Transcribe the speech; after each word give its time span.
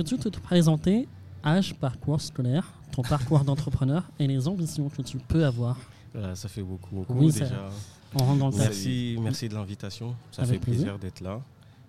Peux-tu 0.00 0.16
te 0.16 0.30
présenter 0.30 1.06
âge, 1.44 1.74
parcours 1.74 2.22
scolaire, 2.22 2.72
ton 2.90 3.02
parcours 3.02 3.40
d'entrepreneur 3.44 4.10
et 4.18 4.26
les 4.26 4.48
ambitions 4.48 4.88
que 4.88 5.02
tu 5.02 5.18
peux 5.18 5.44
avoir 5.44 5.76
Voilà, 6.14 6.34
ça 6.34 6.48
fait 6.48 6.62
beaucoup, 6.62 6.94
beaucoup 6.94 7.12
Oui, 7.12 7.30
ça- 7.30 7.40
déjà. 7.40 7.68
On 8.14 8.18
rentre 8.24 8.38
dans 8.38 8.48
le. 8.48 8.56
Merci, 8.56 9.18
merci 9.20 9.50
de 9.50 9.54
l'invitation. 9.54 10.16
Ça 10.32 10.40
Avec 10.40 10.54
fait 10.54 10.58
plaisir. 10.60 10.84
plaisir 10.84 10.98
d'être 10.98 11.20
là 11.20 11.42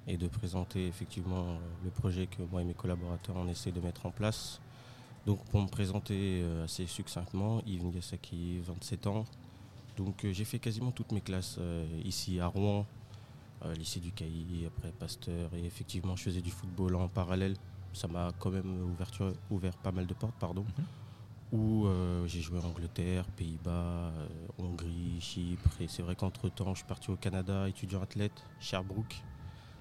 et 0.09 0.17
de 0.17 0.27
présenter 0.27 0.87
effectivement 0.87 1.57
le 1.85 1.89
projet 1.89 2.27
que 2.27 2.41
moi 2.51 2.61
et 2.61 2.65
mes 2.65 2.73
collaborateurs 2.73 3.37
on 3.37 3.47
essaie 3.47 3.71
de 3.71 3.79
mettre 3.79 4.05
en 4.05 4.11
place. 4.11 4.59
Donc 5.25 5.41
pour 5.45 5.61
me 5.61 5.69
présenter 5.69 6.41
euh, 6.43 6.65
assez 6.65 6.87
succinctement, 6.87 7.61
Yves 7.65 7.85
Ngasaki, 7.85 8.59
27 8.67 9.07
ans. 9.07 9.23
Donc 9.95 10.25
euh, 10.25 10.33
j'ai 10.33 10.43
fait 10.43 10.59
quasiment 10.59 10.91
toutes 10.91 11.13
mes 11.13 11.21
classes 11.21 11.55
euh, 11.61 11.85
ici 12.03 12.41
à 12.41 12.47
Rouen, 12.47 12.85
lycée 13.79 14.01
du 14.01 14.11
Cailly, 14.11 14.65
après 14.67 14.91
Pasteur 14.99 15.49
et 15.55 15.65
effectivement 15.65 16.17
je 16.17 16.23
faisais 16.23 16.41
du 16.41 16.51
football 16.51 16.95
en 16.97 17.07
parallèle. 17.07 17.55
Ça 17.93 18.07
m'a 18.07 18.31
quand 18.39 18.49
même 18.51 18.81
ouverture- 18.83 19.33
ouvert 19.49 19.75
pas 19.77 19.91
mal 19.91 20.05
de 20.07 20.13
portes, 20.13 20.35
pardon. 20.39 20.65
Où 21.51 21.85
euh, 21.85 22.25
j'ai 22.27 22.39
joué 22.39 22.59
en 22.59 22.63
Angleterre, 22.67 23.25
Pays-Bas, 23.35 23.69
euh, 23.71 24.27
Hongrie, 24.57 25.19
Chypre. 25.19 25.69
Et 25.81 25.87
c'est 25.89 26.01
vrai 26.01 26.15
qu'entre-temps, 26.15 26.69
je 26.73 26.77
suis 26.79 26.87
parti 26.87 27.11
au 27.11 27.17
Canada, 27.17 27.67
étudiant 27.67 28.01
athlète, 28.01 28.43
Sherbrooke. 28.61 29.21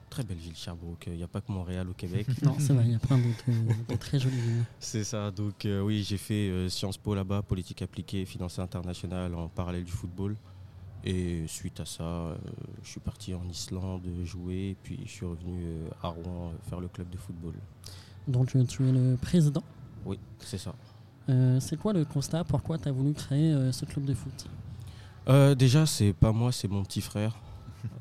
Très 0.08 0.24
belle 0.24 0.38
ville, 0.38 0.56
Sherbrooke. 0.56 1.04
Il 1.06 1.12
n'y 1.18 1.22
a 1.22 1.28
pas 1.28 1.40
que 1.40 1.52
Montréal 1.52 1.88
au 1.88 1.92
Québec. 1.94 2.26
Non, 2.42 2.56
c'est 2.58 2.72
vrai, 2.72 2.82
il 2.86 2.90
y 2.90 2.94
a 2.96 2.98
plein 2.98 3.18
d'autres 3.18 3.44
euh, 3.92 3.96
très 4.00 4.18
jolies 4.18 4.40
villes. 4.40 4.64
c'est 4.80 5.04
ça. 5.04 5.30
Donc, 5.30 5.64
euh, 5.64 5.80
oui, 5.82 6.02
j'ai 6.02 6.18
fait 6.18 6.50
euh, 6.50 6.68
Sciences 6.68 6.98
Po 6.98 7.14
là-bas, 7.14 7.42
politique 7.42 7.82
appliquée, 7.82 8.24
finance 8.24 8.58
internationale 8.58 9.32
en 9.36 9.48
parallèle 9.48 9.84
du 9.84 9.92
football. 9.92 10.36
Et 11.04 11.46
suite 11.46 11.78
à 11.78 11.86
ça, 11.86 12.02
euh, 12.02 12.36
je 12.82 12.88
suis 12.90 13.00
parti 13.00 13.32
en 13.32 13.48
Islande 13.48 14.02
jouer. 14.24 14.76
Puis 14.82 14.98
je 15.06 15.10
suis 15.10 15.24
revenu 15.26 15.64
à 16.02 16.08
Rouen 16.08 16.50
faire 16.68 16.80
le 16.80 16.88
club 16.88 17.08
de 17.08 17.16
football. 17.16 17.54
Donc 18.28 18.48
tu 18.48 18.58
es 18.58 18.92
le 18.92 19.16
président. 19.20 19.62
Oui, 20.04 20.18
c'est 20.38 20.58
ça. 20.58 20.72
Euh, 21.28 21.58
c'est 21.60 21.76
quoi 21.78 21.92
le 21.92 22.04
constat? 22.04 22.44
Pourquoi 22.44 22.78
tu 22.78 22.88
as 22.88 22.92
voulu 22.92 23.12
créer 23.12 23.52
euh, 23.52 23.72
ce 23.72 23.84
club 23.84 24.04
de 24.04 24.14
foot? 24.14 24.46
Euh, 25.28 25.54
déjà, 25.54 25.86
c'est 25.86 26.12
pas 26.12 26.32
moi, 26.32 26.50
c'est 26.52 26.68
mon 26.68 26.82
petit 26.82 27.00
frère. 27.00 27.36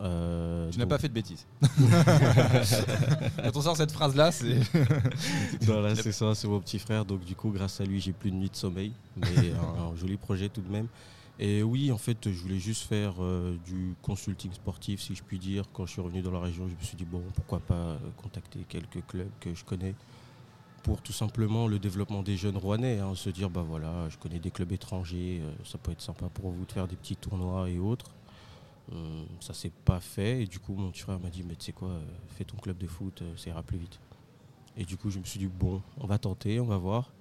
Euh, 0.02 0.70
Tu 0.72 0.78
n'as 0.78 0.84
donc- 0.84 0.90
pas 0.90 0.98
fait 0.98 1.08
de 1.08 1.14
bêtises. 1.14 1.46
Quand 3.44 3.56
on 3.56 3.62
sort 3.62 3.78
cette 3.78 3.92
phrase-là, 3.94 4.30
c'est. 4.32 4.58
Voilà, 5.62 5.96
c'est 5.96 6.12
ça, 6.12 6.36
c'est 6.36 6.48
mon 6.48 6.60
petit 6.60 6.80
frère. 6.80 7.06
Donc, 7.06 7.24
du 7.24 7.34
coup, 7.36 7.50
grâce 7.50 7.80
à 7.80 7.86
lui, 7.86 8.00
j'ai 8.02 8.12
plus 8.12 8.32
de 8.32 8.36
nuit 8.36 8.50
de 8.50 8.56
sommeil. 8.58 8.92
Mais 9.16 9.52
un, 9.52 9.84
un 9.92 9.96
joli 9.96 10.18
projet 10.18 10.50
tout 10.50 10.60
de 10.62 10.70
même. 10.70 10.88
Et 11.40 11.64
oui, 11.64 11.92
en 11.92 11.98
fait, 11.98 12.30
je 12.32 12.42
voulais 12.42 12.60
juste 12.60 12.84
faire 12.84 13.16
euh, 13.20 13.56
du 13.66 13.96
consulting 14.02 14.52
sportif, 14.52 15.02
si 15.02 15.16
je 15.16 15.24
puis 15.24 15.40
dire. 15.40 15.64
Quand 15.72 15.86
je 15.86 15.94
suis 15.94 16.02
revenu 16.02 16.22
dans 16.22 16.32
la 16.32 16.42
région, 16.42 16.68
je 16.68 16.76
me 16.76 16.82
suis 16.82 16.98
dit, 16.98 17.06
bon, 17.06 17.24
pourquoi 17.34 17.60
pas 17.60 17.74
euh, 17.76 17.98
contacter 18.18 18.60
quelques 18.68 19.06
clubs 19.08 19.30
que 19.40 19.56
je 19.56 19.64
connais 19.64 19.96
pour 20.84 21.02
tout 21.02 21.14
simplement 21.14 21.68
le 21.68 21.80
développement 21.80 22.24
des 22.24 22.38
jeunes 22.38 22.58
rouennais. 22.58 23.00
hein. 23.00 23.16
se 23.16 23.30
dire, 23.30 23.50
bah 23.50 23.64
voilà, 23.68 24.10
je 24.10 24.18
connais 24.18 24.40
des 24.40 24.52
clubs 24.52 24.72
étrangers, 24.72 25.42
euh, 25.42 25.52
ça 25.64 25.78
peut 25.78 25.92
être 25.92 26.02
sympa 26.02 26.28
pour 26.30 26.52
vous 26.52 26.66
de 26.66 26.72
faire 26.72 26.88
des 26.88 26.96
petits 26.96 27.16
tournois 27.16 27.70
et 27.70 27.80
autres. 27.80 28.12
Hum, 28.92 29.28
ça 29.40 29.54
s'est 29.54 29.72
pas 29.86 30.00
fait. 30.00 30.44
Et 30.44 30.48
du 30.48 30.60
coup, 30.60 30.74
mon 30.74 30.92
frère 30.92 31.20
m'a 31.20 31.30
dit, 31.30 31.44
mais 31.44 31.56
tu 31.56 31.66
sais 31.66 31.72
quoi, 31.74 31.90
euh, 31.90 32.02
fais 32.28 32.44
ton 32.44 32.58
club 32.58 32.78
de 32.78 32.88
foot, 32.88 33.22
euh, 33.22 33.38
ça 33.38 33.50
ira 33.50 33.62
plus 33.64 33.78
vite. 33.78 34.00
Et 34.78 34.86
du 34.86 34.98
coup, 34.98 35.10
je 35.10 35.20
me 35.20 35.26
suis 35.26 35.40
dit, 35.40 35.48
bon, 35.48 35.82
on 35.98 36.08
va 36.08 36.18
tenter, 36.18 36.60
on 36.60 36.66
va 36.66 36.78
voir. 36.78 37.12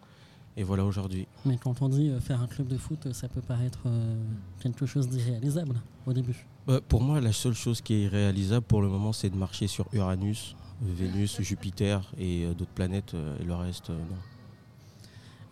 Et 0.58 0.64
voilà 0.64 0.84
aujourd'hui. 0.84 1.26
Mais 1.46 1.56
quand 1.56 1.82
on 1.82 1.88
dit 1.88 2.10
euh, 2.10 2.18
faire 2.20 2.42
un 2.42 2.48
club 2.48 2.66
de 2.66 2.76
foot, 2.76 3.06
euh, 3.06 3.12
ça 3.12 3.28
peut 3.28 3.40
paraître 3.40 3.78
euh, 3.86 4.16
quelque 4.60 4.86
chose 4.86 5.08
d'irréalisable 5.08 5.80
au 6.04 6.12
début. 6.12 6.46
Bah, 6.66 6.80
pour 6.86 7.00
moi, 7.00 7.20
la 7.20 7.32
seule 7.32 7.54
chose 7.54 7.80
qui 7.80 7.94
est 7.94 8.02
irréalisable 8.02 8.66
pour 8.66 8.82
le 8.82 8.88
moment, 8.88 9.12
c'est 9.12 9.30
de 9.30 9.36
marcher 9.36 9.68
sur 9.68 9.86
Uranus, 9.92 10.56
Vénus, 10.82 11.40
Jupiter 11.40 12.02
et 12.18 12.46
d'autres 12.58 12.72
planètes. 12.74 13.14
et 13.40 13.44
le 13.44 13.54
reste, 13.54 13.90
non. 13.90 13.96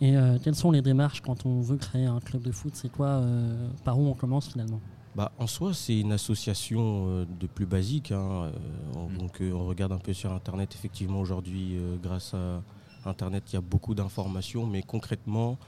Et 0.01 0.17
euh, 0.17 0.39
quelles 0.43 0.57
sont 0.57 0.73
les 0.73 0.83
démarches 0.83 1.21
quand 1.23 1.47
on 1.47 1.61
veut 1.63 1.77
créer 1.79 2.05
un 2.05 2.19
club 2.21 2.43
de 2.43 2.51
foot? 2.53 2.73
C'est 2.75 2.91
quoi 2.91 3.07
euh, 3.07 3.69
Par 3.85 3.99
où 3.99 4.07
on 4.09 4.15
commence 4.15 4.49
finalement? 4.49 4.81
Bah, 5.15 5.33
en 5.39 5.47
soi, 5.47 5.73
c'est 5.73 5.99
une 6.01 6.13
association 6.13 7.07
euh, 7.09 7.25
de 7.41 7.47
plus 7.47 7.65
basique. 7.65 8.11
hein, 8.13 8.19
euh, 8.47 8.53
on- 8.97 9.09
Mm. 9.09 9.19
Donc, 9.19 9.41
euh, 9.41 9.53
on 9.53 9.65
regarde 9.67 9.93
un 9.93 9.99
peu 9.99 10.13
sur 10.13 10.33
Internet. 10.33 10.75
Effectivement, 10.75 11.21
aujourd'hui, 11.21 11.77
euh, 11.77 11.97
grâce 12.03 12.35
à 12.35 12.61
Internet, 13.07 13.45
il 13.53 13.55
y 13.55 13.59
a 13.59 13.63
beaucoup 13.63 13.95
d'informations. 13.95 14.67
Mais 14.67 14.83
concrètement, 14.83 15.59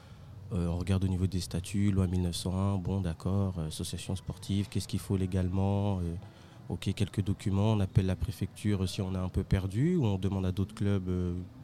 euh, 0.53 0.67
on 0.67 0.77
regarde 0.77 1.03
au 1.03 1.07
niveau 1.07 1.27
des 1.27 1.39
statuts, 1.39 1.91
loi 1.91 2.07
1901. 2.07 2.77
Bon, 2.77 3.01
d'accord, 3.01 3.55
euh, 3.59 3.67
association 3.67 4.15
sportive, 4.15 4.67
qu'est-ce 4.69 4.87
qu'il 4.87 4.99
faut 4.99 5.17
légalement 5.17 5.99
euh, 5.99 6.15
Ok, 6.69 6.91
quelques 6.95 7.23
documents. 7.23 7.73
On 7.73 7.79
appelle 7.79 8.05
la 8.05 8.15
préfecture 8.15 8.87
si 8.87 9.01
on 9.01 9.13
est 9.13 9.17
un 9.17 9.29
peu 9.29 9.43
perdu. 9.43 9.95
Ou 9.95 10.05
on 10.05 10.17
demande 10.17 10.45
à 10.45 10.51
d'autres 10.51 10.75
clubs 10.75 11.09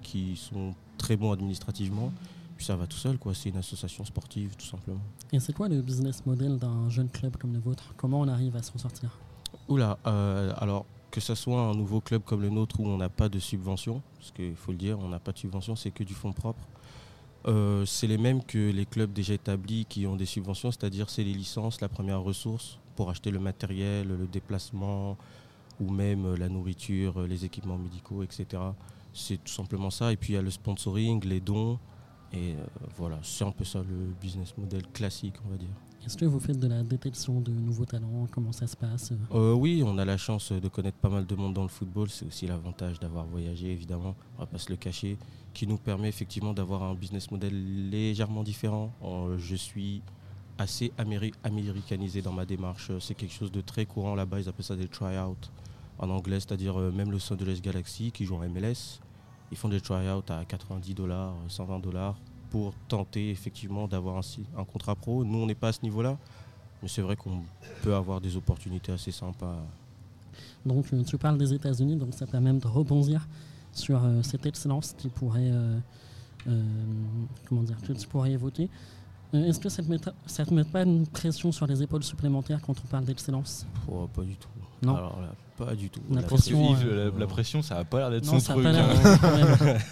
qui 0.01 0.35
sont 0.35 0.73
très 0.97 1.15
bons 1.15 1.31
administrativement. 1.31 2.11
Puis 2.57 2.65
ça 2.65 2.75
va 2.75 2.87
tout 2.87 2.97
seul, 2.97 3.19
quoi. 3.19 3.35
C'est 3.35 3.49
une 3.49 3.57
association 3.57 4.03
sportive, 4.03 4.55
tout 4.55 4.65
simplement. 4.65 5.01
Et 5.31 5.39
c'est 5.39 5.53
quoi 5.53 5.67
le 5.67 5.81
business 5.81 6.25
model 6.25 6.57
d'un 6.57 6.89
jeune 6.89 7.09
club 7.09 7.37
comme 7.37 7.53
le 7.53 7.59
vôtre? 7.59 7.93
Comment 7.97 8.21
on 8.21 8.27
arrive 8.27 8.55
à 8.55 8.63
s'en 8.63 8.79
sortir? 8.79 9.19
Oula, 9.67 9.99
alors 10.03 10.87
que 11.15 11.21
ce 11.21 11.33
soit 11.33 11.61
un 11.61 11.73
nouveau 11.73 12.01
club 12.01 12.23
comme 12.25 12.41
le 12.41 12.49
nôtre 12.49 12.81
où 12.81 12.85
on 12.85 12.97
n'a 12.97 13.07
pas 13.07 13.29
de 13.29 13.39
subvention, 13.39 14.01
parce 14.17 14.31
qu'il 14.31 14.53
faut 14.57 14.73
le 14.73 14.77
dire, 14.77 14.99
on 14.99 15.07
n'a 15.07 15.17
pas 15.17 15.31
de 15.31 15.37
subvention, 15.37 15.73
c'est 15.77 15.89
que 15.91 16.03
du 16.03 16.13
fonds 16.13 16.33
propre. 16.33 16.59
euh, 17.47 17.85
c'est 17.85 18.07
les 18.07 18.17
mêmes 18.17 18.43
que 18.43 18.69
les 18.69 18.85
clubs 18.85 19.13
déjà 19.13 19.33
établis 19.33 19.85
qui 19.85 20.05
ont 20.07 20.17
des 20.17 20.25
subventions, 20.25 20.71
c'est-à-dire 20.71 21.09
c'est 21.09 21.23
les 21.23 21.31
licences, 21.33 21.79
la 21.79 21.87
première 21.87 22.21
ressource 22.21 22.79
pour 22.97 23.09
acheter 23.09 23.31
le 23.31 23.39
matériel, 23.39 24.09
le 24.09 24.27
déplacement 24.27 25.15
ou 25.79 25.89
même 25.89 26.25
euh, 26.25 26.35
la 26.35 26.49
nourriture, 26.49 27.21
euh, 27.21 27.27
les 27.27 27.45
équipements 27.45 27.77
médicaux, 27.77 28.21
etc. 28.21 28.61
C'est 29.13 29.41
tout 29.41 29.53
simplement 29.53 29.91
ça. 29.91 30.11
Et 30.11 30.17
puis 30.17 30.33
il 30.33 30.35
y 30.35 30.39
a 30.39 30.41
le 30.41 30.51
sponsoring, 30.51 31.23
les 31.23 31.39
dons. 31.39 31.79
Et 32.33 32.55
voilà, 32.97 33.19
c'est 33.23 33.45
un 33.45 33.51
peu 33.51 33.63
ça 33.63 33.79
le 33.79 34.13
business 34.21 34.53
model 34.57 34.85
classique, 34.87 35.35
on 35.45 35.49
va 35.51 35.55
dire. 35.55 35.69
Est-ce 36.05 36.17
que 36.17 36.25
vous 36.25 36.39
faites 36.39 36.59
de 36.59 36.67
la 36.67 36.83
détection 36.83 37.41
de 37.41 37.51
nouveaux 37.51 37.85
talents? 37.85 38.27
Comment 38.31 38.51
ça 38.51 38.67
se 38.67 38.75
passe? 38.77 39.11
Euh, 39.33 39.53
oui, 39.53 39.81
on 39.83 39.97
a 39.97 40.05
la 40.05 40.17
chance 40.17 40.51
de 40.51 40.67
connaître 40.67 40.97
pas 40.97 41.09
mal 41.09 41.25
de 41.25 41.35
monde 41.35 41.53
dans 41.55 41.63
le 41.63 41.67
football. 41.67 42.09
C'est 42.09 42.25
aussi 42.27 42.45
l'avantage 42.45 42.99
d'avoir 42.99 43.25
voyagé, 43.25 43.71
évidemment, 43.71 44.15
on 44.37 44.41
va 44.41 44.45
pas 44.45 44.59
se 44.59 44.69
le 44.69 44.75
cacher, 44.75 45.17
qui 45.53 45.65
nous 45.65 45.77
permet 45.77 46.07
effectivement 46.09 46.53
d'avoir 46.53 46.83
un 46.83 46.93
business 46.93 47.31
model 47.31 47.89
légèrement 47.89 48.43
différent. 48.43 48.91
Euh, 49.03 49.37
je 49.39 49.55
suis 49.55 50.03
assez 50.59 50.91
améri- 50.99 51.33
américanisé 51.43 52.21
dans 52.21 52.31
ma 52.33 52.45
démarche. 52.45 52.91
C'est 52.99 53.15
quelque 53.15 53.33
chose 53.33 53.51
de 53.51 53.61
très 53.61 53.87
courant 53.87 54.13
là-bas. 54.13 54.39
Ils 54.39 54.47
appellent 54.47 54.63
ça 54.63 54.75
des 54.75 54.87
try-out 54.87 55.49
en 55.97 56.09
anglais, 56.11 56.39
c'est-à-dire 56.39 56.79
euh, 56.79 56.91
même 56.91 57.11
Los 57.11 57.33
Angeles 57.33 57.59
Galaxy 57.63 58.11
qui 58.11 58.25
joue 58.25 58.35
en 58.35 58.47
MLS. 58.47 58.99
Ils 59.51 59.57
font 59.57 59.69
des 59.69 59.81
try-out 59.81 60.29
à 60.29 60.45
90 60.45 60.93
dollars, 60.93 61.33
120 61.47 61.79
dollars 61.79 62.15
pour 62.55 62.73
tenter 62.87 63.31
effectivement 63.31 63.85
d'avoir 63.85 64.15
un, 64.19 64.21
un 64.61 64.63
contrat 64.63 64.95
pro. 64.95 65.25
Nous, 65.25 65.37
on 65.39 65.45
n'est 65.45 65.55
pas 65.55 65.67
à 65.67 65.73
ce 65.73 65.81
niveau-là. 65.83 66.17
Mais 66.81 66.87
c'est 66.87 67.01
vrai 67.01 67.17
qu'on 67.17 67.39
peut 67.83 67.93
avoir 67.93 68.21
des 68.21 68.37
opportunités 68.37 68.93
assez 68.93 69.11
sympas. 69.11 69.57
Donc 70.65 70.85
euh, 70.93 71.03
tu 71.03 71.17
parles 71.17 71.37
des 71.37 71.53
États-Unis, 71.53 71.97
donc 71.97 72.13
ça 72.13 72.25
permet 72.25 72.53
de 72.53 72.65
rebondir 72.65 73.27
sur 73.73 74.01
euh, 74.01 74.21
cette 74.23 74.45
excellence 74.45 74.95
qui 74.97 75.09
pourrait, 75.09 75.51
euh, 75.51 75.77
euh, 76.47 76.63
comment 77.49 77.63
dire, 77.63 77.75
que 77.85 77.91
tu 77.91 78.07
pourrais 78.07 78.31
évoquer. 78.31 78.69
Euh, 79.33 79.47
Est-ce 79.49 79.59
que 79.59 79.67
ça 79.67 79.81
ne 79.81 79.97
te, 79.97 80.09
te 80.09 80.53
met 80.53 80.63
pas 80.63 80.83
une 80.83 81.05
pression 81.07 81.51
sur 81.51 81.67
les 81.67 81.83
épaules 81.83 82.03
supplémentaires 82.03 82.61
quand 82.65 82.75
on 82.85 82.87
parle 82.87 83.03
d'excellence? 83.03 83.65
Oh, 83.91 84.07
pas 84.07 84.21
du 84.23 84.37
tout. 84.37 84.47
Non. 84.81 84.95
Alors 84.95 85.19
là, 85.19 85.33
pas 85.57 85.75
du 85.75 85.89
tout. 85.89 86.01
La 86.09 86.21
La 86.21 86.27
pression, 86.27 86.71
Yves, 86.71 86.87
euh, 86.87 87.11
la, 87.11 87.19
la 87.19 87.27
pression, 87.27 87.61
ça 87.61 87.79
a 87.79 87.83
pas 87.83 87.97
l'air 87.99 88.11
d'être 88.11 88.25
son 88.25 88.39
ça 88.39 88.53
a 88.53 88.55
truc. 88.55 88.65
pas 88.65 88.71
l'air 88.71 88.87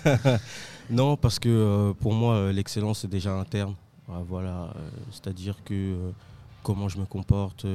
hein. 0.05 0.37
Non, 0.89 1.15
parce 1.15 1.39
que 1.39 1.49
euh, 1.49 1.93
pour 1.93 2.13
moi, 2.13 2.35
euh, 2.35 2.51
l'excellence, 2.51 2.99
c'est 2.99 3.09
déjà 3.09 3.33
interne. 3.33 3.75
Ah, 4.09 4.21
voilà, 4.27 4.73
euh, 4.75 4.89
c'est-à-dire 5.11 5.63
que 5.63 6.11
comment 6.61 6.89
je 6.89 6.97
me 6.97 7.05
comporte, 7.05 7.65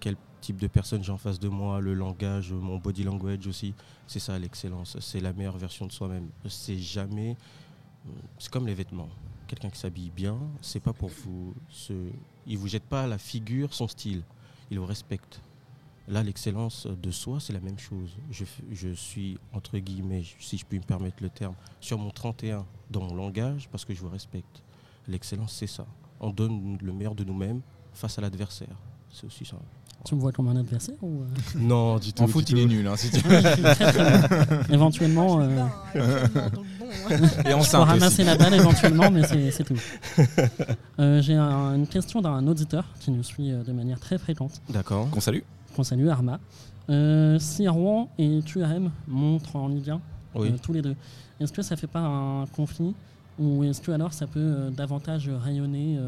quel 0.00 0.16
type 0.40 0.58
de 0.58 0.66
personne 0.66 1.02
j'ai 1.02 1.12
en 1.12 1.18
face 1.18 1.38
de 1.38 1.48
moi, 1.48 1.80
le 1.80 1.94
langage, 1.94 2.52
mon 2.52 2.78
body 2.78 3.04
language 3.04 3.46
aussi, 3.46 3.74
c'est 4.06 4.18
ça 4.18 4.38
l'excellence. 4.38 4.98
C'est 5.00 5.20
la 5.20 5.32
meilleure 5.32 5.56
version 5.56 5.86
de 5.86 5.92
soi-même. 5.92 6.28
C'est 6.48 6.78
jamais. 6.78 7.36
C'est 8.38 8.50
comme 8.50 8.66
les 8.66 8.74
vêtements. 8.74 9.08
Quelqu'un 9.46 9.70
qui 9.70 9.78
s'habille 9.78 10.10
bien, 10.10 10.38
c'est 10.60 10.80
pas 10.80 10.92
pour 10.92 11.10
vous. 11.10 11.54
Se, 11.68 11.92
il 12.46 12.58
vous 12.58 12.68
jette 12.68 12.84
pas 12.84 13.06
la 13.06 13.18
figure 13.18 13.72
son 13.72 13.88
style. 13.88 14.22
Il 14.70 14.78
vous 14.78 14.86
respecte. 14.86 15.40
Là, 16.08 16.22
l'excellence 16.22 16.86
de 16.86 17.10
soi, 17.10 17.38
c'est 17.40 17.52
la 17.52 17.60
même 17.60 17.78
chose. 17.78 18.10
Je, 18.30 18.44
je 18.72 18.88
suis, 18.90 19.38
entre 19.52 19.78
guillemets, 19.78 20.24
si 20.40 20.58
je 20.58 20.64
puis 20.64 20.78
me 20.78 20.84
permettre 20.84 21.22
le 21.22 21.28
terme, 21.30 21.54
sur 21.80 21.98
mon 21.98 22.10
31 22.10 22.64
dans 22.90 23.02
mon 23.02 23.14
langage 23.14 23.68
parce 23.70 23.84
que 23.84 23.94
je 23.94 24.00
vous 24.00 24.08
respecte. 24.08 24.62
L'excellence, 25.08 25.52
c'est 25.58 25.66
ça. 25.68 25.86
On 26.20 26.30
donne 26.30 26.78
le 26.82 26.92
meilleur 26.92 27.14
de 27.14 27.24
nous-mêmes 27.24 27.60
face 27.94 28.18
à 28.18 28.22
l'adversaire. 28.22 28.76
C'est 29.12 29.26
aussi 29.26 29.44
ça. 29.44 29.56
Tu 30.04 30.16
me 30.16 30.20
vois 30.20 30.32
comme 30.32 30.48
un 30.48 30.56
adversaire 30.56 30.96
ou 31.02 31.22
euh? 31.22 31.26
Non, 31.58 31.98
du 32.00 32.12
tout. 32.12 32.24
En 32.24 32.26
foot, 32.26 32.48
il 32.50 32.58
est 32.58 32.66
nul. 32.66 32.84
Hein, 32.88 32.96
si 32.96 33.08
tu- 33.10 33.18
Oui, 33.28 33.36
il 33.38 33.46
est 33.46 33.74
très, 33.74 33.92
très 33.92 34.18
bon. 34.46 34.62
Éventuellement, 34.74 35.40
euh, 35.40 35.66
Et 37.44 37.50
je 37.50 37.52
enceinte 37.54 37.84
peux 37.84 37.90
ramasser 37.90 38.22
aussi. 38.22 38.24
la 38.24 38.36
balle 38.36 38.54
éventuellement, 38.54 39.10
mais 39.10 39.22
c'est 39.52 39.64
tout. 39.64 39.76
Euh, 40.98 41.22
J'ai 41.22 41.34
un- 41.34 41.74
une 41.76 41.86
question 41.86 42.20
d'un 42.20 42.46
auditeur 42.46 42.84
qui 43.00 43.10
nous 43.12 43.22
suit 43.22 43.50
euh, 43.52 43.62
de 43.64 43.72
manière 43.72 43.98
très 44.00 44.18
fréquente, 44.18 44.60
D'accord. 44.68 45.08
Qu'on 45.10 45.20
salue. 45.20 45.40
Qu'on 45.72 45.82
salue, 45.84 46.08
Arma. 46.08 46.38
Euh, 46.90 47.38
si 47.38 47.66
Rouen 47.68 48.08
et 48.18 48.40
QRM 48.44 48.90
montrent 49.06 49.56
en 49.56 49.68
Ligue 49.68 49.90
1, 49.90 50.00
Oui. 50.34 50.48
euh, 50.50 50.56
tous 50.62 50.72
les 50.72 50.82
deux. 50.82 50.96
Est-ce 51.40 51.52
que 51.52 51.62
ça 51.62 51.76
fait 51.76 51.86
pas 51.86 52.00
un 52.00 52.46
conflit 52.46 52.94
ou 53.38 53.64
est-ce 53.64 53.80
que 53.80 53.90
alors 53.92 54.12
ça 54.12 54.26
peut 54.26 54.38
euh, 54.40 54.70
davantage 54.70 55.28
rayonner 55.28 55.98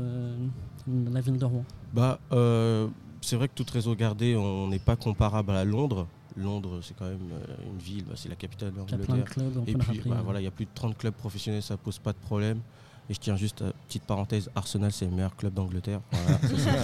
la 1.12 1.20
ville 1.20 1.38
de 1.38 1.44
Rouen? 1.44 1.64
Bah, 1.92 2.18
c'est 3.20 3.36
vrai 3.36 3.48
que 3.48 3.54
toute 3.54 3.70
réseau 3.70 3.94
gardé, 3.94 4.36
on 4.36 4.68
n'est 4.68 4.78
pas 4.78 4.96
comparable 4.96 5.52
à 5.52 5.64
Londres. 5.64 6.06
Londres, 6.36 6.80
c'est 6.82 6.94
quand 6.96 7.04
même 7.04 7.30
une 7.72 7.78
ville, 7.78 8.04
bah, 8.04 8.14
c'est 8.16 8.28
la 8.28 8.34
capitale 8.34 8.72
de 8.72 8.78
l'Angleterre. 8.78 9.24
Et 9.66 9.74
puis, 9.74 10.00
bah, 10.06 10.20
voilà, 10.24 10.40
il 10.40 10.44
y 10.44 10.48
a 10.48 10.50
plus 10.50 10.64
de 10.64 10.70
30 10.74 10.98
clubs 10.98 11.14
professionnels, 11.14 11.62
ça 11.62 11.76
pose 11.76 11.98
pas 11.98 12.12
de 12.12 12.18
problème. 12.18 12.58
Et 13.10 13.14
je 13.14 13.20
tiens 13.20 13.36
juste, 13.36 13.62
à 13.62 13.72
petite 13.86 14.04
parenthèse, 14.04 14.50
Arsenal, 14.54 14.90
c'est 14.90 15.04
le 15.04 15.10
meilleur 15.10 15.36
club 15.36 15.52
d'Angleterre. 15.54 16.00
Voilà, 16.12 16.38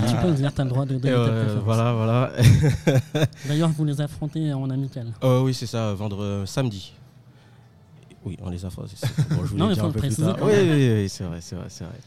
Tu 0.09 0.17
peux 0.27 0.33
dire, 0.33 0.53
tu 0.55 0.61
as 0.61 0.65
le 0.65 0.71
droit 0.71 0.85
de 0.85 0.99
ta 0.99 1.09
euh, 1.09 1.45
préférence. 1.45 1.65
voilà, 1.65 1.93
voilà. 1.95 2.33
D'ailleurs, 3.49 3.71
vous 3.71 3.85
les 3.85 4.01
affrontez 4.01 4.53
en 4.53 4.69
amical. 4.69 5.13
Euh, 5.25 5.41
oui, 5.41 5.55
c'est 5.55 5.67
ça, 5.67 5.95
vendre 5.95 6.23
euh, 6.23 6.47
samedi. 6.47 6.93
Oui, 8.25 8.37
on 8.43 8.51
les 8.51 8.65
affronte. 8.65 8.91
bon, 9.31 9.47
je 9.47 9.55
Non, 9.55 9.71
il 9.71 9.77
faut 9.77 9.87
le 9.87 9.93
préciser 9.93 10.31
Oui, 10.43 10.53
oui, 10.53 10.93
oui, 10.95 11.09
c'est 11.09 11.25
vrai, 11.25 11.41
c'est 11.41 11.57
vrai, 11.57 11.67
c'est 11.69 11.85
vrai. 11.85 11.99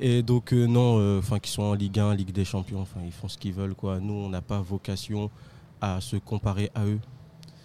Et 0.00 0.22
donc, 0.22 0.54
euh, 0.54 0.66
non, 0.66 1.18
enfin, 1.18 1.38
qu'ils 1.38 1.52
soient 1.52 1.68
en 1.68 1.74
Ligue 1.74 1.98
1, 1.98 2.14
Ligue 2.14 2.32
des 2.32 2.46
Champions, 2.46 2.80
enfin, 2.80 3.00
ils 3.04 3.12
font 3.12 3.28
ce 3.28 3.36
qu'ils 3.36 3.52
veulent, 3.52 3.74
quoi. 3.74 4.00
Nous, 4.00 4.14
on 4.14 4.30
n'a 4.30 4.40
pas 4.40 4.60
vocation 4.60 5.30
à 5.80 6.00
se 6.00 6.16
comparer 6.16 6.70
à 6.74 6.84
eux. 6.86 7.00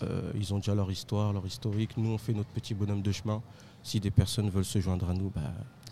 Euh, 0.03 0.31
ils 0.35 0.53
ont 0.53 0.57
déjà 0.57 0.75
leur 0.75 0.91
histoire, 0.91 1.33
leur 1.33 1.45
historique. 1.45 1.97
Nous, 1.97 2.09
on 2.09 2.17
fait 2.17 2.33
notre 2.33 2.49
petit 2.49 2.73
bonhomme 2.73 3.01
de 3.01 3.11
chemin. 3.11 3.41
Si 3.83 3.99
des 3.99 4.11
personnes 4.11 4.49
veulent 4.49 4.65
se 4.65 4.79
joindre 4.79 5.09
à 5.09 5.13
nous, 5.13 5.29
bah, 5.29 5.41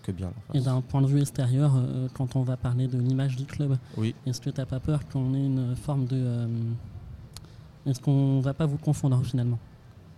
que 0.01 0.11
bien. 0.11 0.31
Et 0.53 0.59
d'un 0.61 0.81
point 0.81 1.01
de 1.01 1.07
vue 1.07 1.21
extérieur, 1.21 1.73
euh, 1.75 2.07
quand 2.13 2.35
on 2.35 2.43
va 2.43 2.57
parler 2.57 2.87
de 2.87 2.97
l'image 2.97 3.35
du 3.35 3.45
club, 3.45 3.77
oui, 3.97 4.13
est-ce 4.25 4.41
que 4.41 4.49
tu 4.49 4.59
n'as 4.59 4.65
pas 4.65 4.79
peur 4.79 5.07
qu'on 5.09 5.33
ait 5.33 5.45
une 5.45 5.75
forme 5.75 6.05
de. 6.05 6.15
euh, 6.17 6.47
est-ce 7.85 7.99
qu'on 7.99 8.39
va 8.41 8.53
pas 8.53 8.65
vous 8.65 8.77
confondre 8.77 9.23
finalement? 9.25 9.57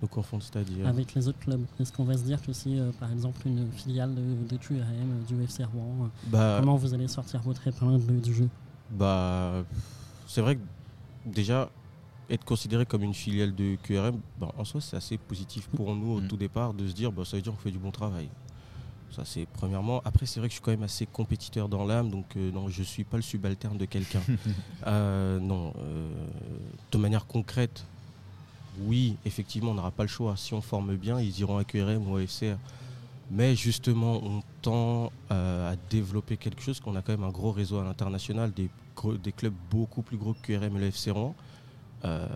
Nous 0.01 0.07
confondre, 0.09 0.44
c'est-à-dire? 0.44 0.85
avec 0.85 1.13
les 1.13 1.30
autres 1.30 1.39
clubs 1.39 1.63
Est-ce 1.80 1.94
qu'on 1.94 2.03
va 2.03 2.18
se 2.18 2.24
dire 2.24 2.41
que 2.41 2.51
c'est 2.51 2.77
euh, 2.77 2.91
par 3.00 3.09
exemple 3.12 3.39
une 3.47 3.71
filiale 3.71 4.13
de, 4.13 4.21
de 4.50 4.57
QRM, 4.57 5.24
du 5.27 5.41
FC 5.44 5.63
Rouen 5.63 6.06
euh, 6.06 6.07
Bah, 6.30 6.57
Comment 6.59 6.75
vous 6.75 6.94
allez 6.94 7.07
sortir 7.07 7.41
votre 7.41 7.65
épingle 7.65 8.19
du 8.19 8.33
jeu? 8.33 8.50
Bah, 8.91 9.63
c'est 10.27 10.41
vrai 10.41 10.57
que 10.57 10.62
déjà, 11.25 11.69
être 12.30 12.44
considéré 12.44 12.85
comme 12.85 13.03
une 13.03 13.13
filiale 13.13 13.56
de 13.56 13.75
QRM, 13.81 14.19
bah, 14.39 14.51
en 14.57 14.65
soi, 14.65 14.81
c'est 14.81 14.97
assez 14.97 15.18
positif 15.18 15.69
pour 15.69 15.95
nous 15.95 16.18
au 16.18 16.19
Mm. 16.21 16.27
tout 16.27 16.38
départ 16.38 16.74
de 16.74 16.85
se 16.85 16.94
dire, 16.94 17.12
bah, 17.13 17.24
ça 17.24 17.38
veut 17.38 17.41
dire 17.44 17.53
qu'on 17.53 17.59
fait 17.59 17.71
du 17.71 17.80
bon 17.80 17.91
travail. 17.91 18.27
Ça, 19.13 19.24
c'est 19.25 19.45
premièrement. 19.45 20.01
Après, 20.06 20.25
c'est 20.25 20.39
vrai 20.39 20.50
que 20.50 20.54
je 20.54 20.56
suis 20.56 20.63
quand 20.63 20.71
même 20.71 20.83
assez 20.83 21.06
compétiteur 21.06 21.69
dans 21.69 21.86
l'âme, 21.86 22.10
donc 22.10 22.25
euh, 22.36 22.51
non, 22.51 22.68
je 22.69 22.81
suis 22.81 23.04
pas 23.04 23.18
le 23.18 23.24
subalterne 23.24 23.77
de 23.77 23.86
quelqu'un. 23.86 24.21
Euh, 24.86 25.39
non, 25.39 25.74
euh, 25.77 26.10
de 26.92 26.98
manière 26.98 27.25
concrète, 27.25 27.86
oui, 28.81 29.15
effectivement, 29.24 29.71
on 29.71 29.75
n'aura 29.75 29.92
pas 29.92 30.04
le 30.04 30.10
choix. 30.10 30.36
Si 30.36 30.54
on 30.54 30.62
forme 30.62 30.95
bien, 30.95 31.21
ils 31.21 31.39
iront 31.39 31.57
à 31.57 31.63
QRM 31.63 32.06
ou 32.10 32.18
à 32.18 32.21
FCR. 32.21 32.57
Mais 33.31 33.56
justement, 33.56 34.21
on 34.24 34.42
tend 34.62 35.12
à 35.30 35.75
développer 35.89 36.36
quelque 36.36 36.62
chose, 36.62 36.81
qu'on 36.81 36.95
a 36.95 37.01
quand 37.01 37.13
même 37.13 37.24
un 37.24 37.31
gros 37.31 37.51
réseau 37.51 37.80
à 37.80 37.83
l'international, 37.83 38.51
des 38.51 39.31
clubs 39.31 39.54
beaucoup 39.71 40.01
plus 40.01 40.18
gros 40.18 40.33
que 40.33 40.39
QRM 40.48 40.75
et 40.75 40.80
le 40.80 40.86
FC 40.88 41.12
Rouen. 41.12 41.33
Euh, 42.05 42.27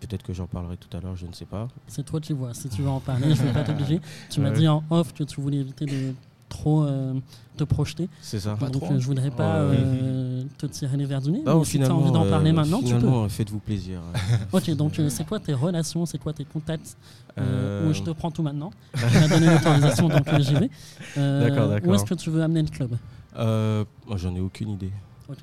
Peut-être 0.00 0.22
que 0.22 0.32
j'en 0.34 0.46
parlerai 0.46 0.76
tout 0.76 0.94
à 0.96 1.00
l'heure, 1.00 1.16
je 1.16 1.26
ne 1.26 1.32
sais 1.32 1.46
pas. 1.46 1.66
C'est 1.86 2.04
toi 2.04 2.20
qui 2.20 2.32
vois. 2.34 2.52
Si 2.52 2.68
tu 2.68 2.82
veux 2.82 2.88
en 2.90 3.00
parler, 3.00 3.34
je 3.34 3.40
ne 3.42 3.46
vais 3.48 3.52
pas 3.54 3.64
t'obliger. 3.64 4.00
Tu 4.28 4.40
m'as 4.40 4.50
Ouais. 4.50 4.56
dit 4.58 4.68
en 4.68 4.82
off 4.90 5.14
que 5.14 5.24
tu 5.24 5.40
voulais 5.40 5.58
éviter 5.58 5.86
de 5.86 6.12
trop 6.50 6.84
euh, 6.84 7.14
te 7.56 7.64
projeter. 7.64 8.08
C'est 8.20 8.38
ça. 8.38 8.54
Pas 8.54 8.68
Donc 8.68 8.82
trop. 8.82 8.92
euh, 8.94 8.98
je 8.98 9.06
voudrais 9.06 9.30
pas 9.30 9.56
euh, 9.56 10.42
te 10.58 10.66
tirer 10.66 10.96
les 10.98 11.06
verres 11.06 11.22
du 11.22 11.32
nez. 11.32 11.42
Bah, 11.44 11.54
mais 11.58 11.64
si 11.64 11.78
tu 11.78 11.84
as 11.84 11.94
envie 11.94 12.12
d'en 12.12 12.28
parler 12.28 12.50
euh, 12.50 12.54
maintenant, 12.54 12.82
tu 12.82 12.94
peux. 12.94 13.28
faites-vous 13.28 13.58
plaisir. 13.60 14.00
Ok, 14.52 14.70
donc 14.76 14.98
euh, 14.98 15.08
c'est 15.08 15.26
quoi 15.26 15.40
tes 15.40 15.54
relations, 15.54 16.04
c'est 16.06 16.18
quoi 16.18 16.32
tes 16.34 16.44
contacts 16.44 16.96
euh, 17.38 17.84
Euh, 17.86 17.90
où 17.90 17.94
je 17.94 18.02
te 18.02 18.10
prends 18.10 18.30
tout 18.30 18.42
maintenant? 18.42 18.70
Tu 18.94 19.00
m'as 19.18 19.28
donné 19.28 19.46
l'autorisation, 19.46 20.08
donc 20.08 20.28
euh, 20.28 20.40
j'y 20.40 20.54
vais. 20.54 20.70
Euh, 21.16 21.48
D'accord, 21.48 21.68
d'accord. 21.70 21.90
Où 21.90 21.94
est-ce 21.94 22.04
que 22.04 22.14
tu 22.14 22.28
veux 22.30 22.42
amener 22.42 22.62
le 22.62 22.68
club? 22.68 22.96
Euh, 23.36 23.84
moi, 24.06 24.16
J'en 24.18 24.34
ai 24.36 24.40
aucune 24.40 24.68
idée. 24.68 24.92
Ok. 25.30 25.38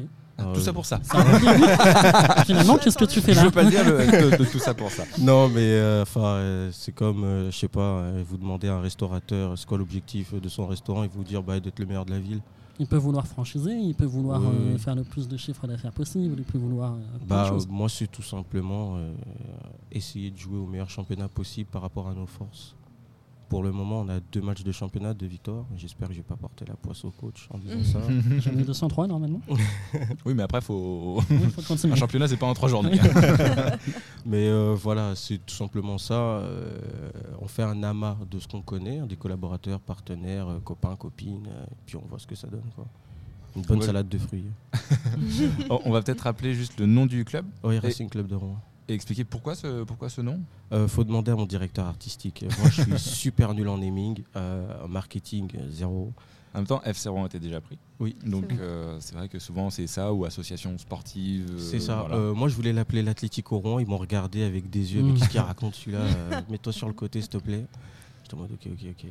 Euh, 0.48 0.54
Tout 0.54 0.62
ça 0.62 0.74
pour 0.74 0.86
ça. 0.86 1.00
Finalement, 2.46 2.78
qu'est-ce 2.78 2.98
que 2.98 3.06
tu 3.06 3.22
fais 3.22 3.34
Je 3.34 3.38
là 3.40 3.44
veux 3.46 3.52
pas 3.52 3.64
dire 3.66 3.84
le- 3.86 4.32
de, 4.32 4.38
de 4.38 4.46
tout 4.46 4.60
ça 4.60 4.74
pour 4.74 4.90
ça. 4.92 5.04
Non, 5.20 5.48
mais 5.50 5.60
euh, 5.62 6.04
enfin, 6.04 6.22
euh, 6.36 6.70
c'est 6.74 6.94
comme, 6.94 7.24
euh, 7.24 7.52
je 7.52 7.58
sais 7.58 7.68
pas, 7.68 7.82
euh, 7.82 8.24
vous 8.28 8.38
demandez 8.38 8.68
à 8.68 8.76
un 8.76 8.82
restaurateur, 8.82 9.58
c'est 9.58 9.68
quoi 9.68 9.78
l'objectif 9.78 10.34
de 10.34 10.50
son 10.50 10.68
restaurant, 10.68 11.04
et 11.04 11.08
vous 11.08 11.24
dire 11.24 11.44
bah, 11.44 11.60
d'être 11.60 11.80
le 11.80 11.86
meilleur 11.86 12.06
de 12.06 12.12
la 12.12 12.20
ville. 12.20 12.42
Il 12.80 12.88
peut 12.88 12.98
vouloir 12.98 13.28
franchiser, 13.28 13.74
il 13.74 13.94
peut 13.94 14.06
vouloir 14.06 14.42
Oui, 14.42 14.48
euh, 14.74 14.78
faire 14.78 14.96
le 14.96 15.04
plus 15.04 15.28
de 15.28 15.38
chiffre 15.38 15.68
d'affaires 15.68 15.92
possible, 15.92 16.36
il 16.38 16.44
peut 16.44 16.58
vouloir 16.58 16.94
euh, 16.94 16.98
Bah, 17.28 17.52
moi, 17.70 17.88
c'est 17.90 18.08
tout 18.10 18.24
simplement 18.24 18.96
euh, 18.96 19.14
essayer 19.92 20.32
de 20.32 20.38
jouer 20.38 20.58
au 20.58 20.66
meilleur 20.66 20.90
championnat 20.90 21.28
possible 21.28 21.70
par 21.72 21.82
rapport 21.84 22.08
à 22.08 22.14
nos 22.14 22.26
forces. 22.26 22.74
Pour 23.52 23.64
le 23.64 23.74
moment, 23.74 24.00
on 24.00 24.08
a 24.08 24.22
deux 24.32 24.40
matchs 24.40 24.64
de 24.64 24.72
championnat, 24.72 25.14
deux 25.14 25.26
victoires. 25.26 25.66
J'espère 25.76 26.08
que 26.08 26.14
je 26.14 26.20
vais 26.20 26.24
pas 26.24 26.38
porter 26.38 26.64
la 26.66 26.76
poisse 26.76 27.04
au 27.04 27.12
coach 27.12 27.50
en 27.50 27.58
disant 27.58 27.84
ça. 27.84 28.00
J'en 28.40 28.52
ai 28.58 28.64
203 28.64 29.08
normalement. 29.08 29.42
Oui, 30.26 30.34
mais 30.34 30.44
après, 30.44 30.62
faut. 30.62 31.20
Il 31.30 31.50
faut. 31.50 31.74
Un 31.92 31.96
championnat, 31.96 32.30
c'est 32.30 32.38
pas 32.38 32.46
en 32.46 32.54
trois 32.54 32.70
journées. 32.70 32.98
Mais 34.26 34.48
euh, 34.48 34.74
voilà, 34.80 35.16
c'est 35.16 35.40
tout 35.46 35.54
simplement 35.54 35.98
ça. 35.98 36.14
euh, 36.14 36.80
on 37.42 37.48
fait 37.48 37.64
un 37.64 37.84
amas 37.84 38.16
de 38.30 38.40
ce 38.40 38.48
qu'on 38.48 38.62
connaît, 38.62 39.02
des 39.06 39.18
collaborateurs, 39.18 39.82
partenaires, 39.82 40.48
euh, 40.48 40.60
copains, 40.64 40.96
copines, 40.96 41.48
et 41.48 41.76
puis 41.86 41.98
on 41.98 42.06
voit 42.08 42.20
ce 42.20 42.28
que 42.28 42.36
ça 42.36 42.48
donne. 42.48 42.70
quoi. 42.76 42.86
Une 43.58 43.64
bonne 43.64 43.80
Ouais. 43.80 43.86
salade 43.86 44.08
de 44.08 44.18
fruits. 44.18 44.46
Oh, 45.70 45.82
on 45.84 45.92
va 45.92 46.02
peut-être 46.02 46.22
rappeler 46.22 46.54
juste 46.54 46.80
le 46.80 46.86
nom 46.86 47.06
du 47.06 47.26
club 47.26 47.46
Oui, 47.66 47.80
Racing 47.80 48.10
Club 48.10 48.28
de 48.28 48.36
Rouen. 48.36 48.58
Et 48.92 48.96
expliquer 48.96 49.24
pourquoi 49.24 49.56
ce, 49.56 49.84
pourquoi 49.84 50.10
ce 50.10 50.22
nom? 50.22 50.40
Euh, 50.72 50.88
faut 50.88 51.04
demander 51.04 51.32
à 51.32 51.36
mon 51.36 51.46
directeur 51.46 51.86
artistique. 51.88 52.46
Moi, 52.60 52.70
je 52.70 52.82
suis 52.84 53.00
super 53.18 53.54
nul 53.54 53.68
en 53.68 53.78
naming, 53.78 54.22
euh, 54.36 54.84
en 54.84 54.88
marketing 54.88 55.50
euh, 55.56 55.70
zéro. 55.72 56.12
En 56.54 56.58
même 56.58 56.68
temps, 56.68 56.82
FC 56.84 57.08
Rouen 57.08 57.26
était 57.28 57.40
déjà 57.40 57.62
pris. 57.62 57.78
Oui. 58.02 58.16
Donc 58.26 58.46
C'est 59.00 59.14
vrai. 59.16 59.24
euh, 59.24 59.28
que 59.28 59.40
souvent 59.40 59.70
c'est 59.70 59.88
ça 59.88 60.12
ou 60.12 60.26
association 60.26 60.78
sportive. 60.78 61.50
euh, 61.52 61.58
C'est 61.60 61.80
ça. 61.80 62.02
voilà. 62.02 62.16
Euh, 62.16 62.34
moi, 62.34 62.50
je 62.50 62.56
voulais 62.56 62.74
l'appeler 62.74 63.02
l'Atlético 63.02 63.58
Rouen. 63.60 63.80
Ils 63.80 63.88
m'ont 63.88 63.98
regardé 63.98 64.44
avec 64.44 64.70
des 64.70 64.94
yeux. 64.96 65.02
Mais 65.02 65.12
Mm. 65.14 65.18
qu'est-ce 65.18 65.30
qu'il 65.30 65.40
raconte 65.40 65.76
celui-là? 65.76 66.00
Euh, 66.02 66.42
Mets-toi 66.50 66.74
sur 66.74 66.88
le 66.88 66.94
côté, 66.94 67.22
s'il 67.22 67.30
te 67.30 67.38
plaît. 67.38 67.66
En 68.34 68.38
mode 68.38 68.52
ok, 68.54 68.68
ok, 68.72 68.86
ok. 68.92 69.06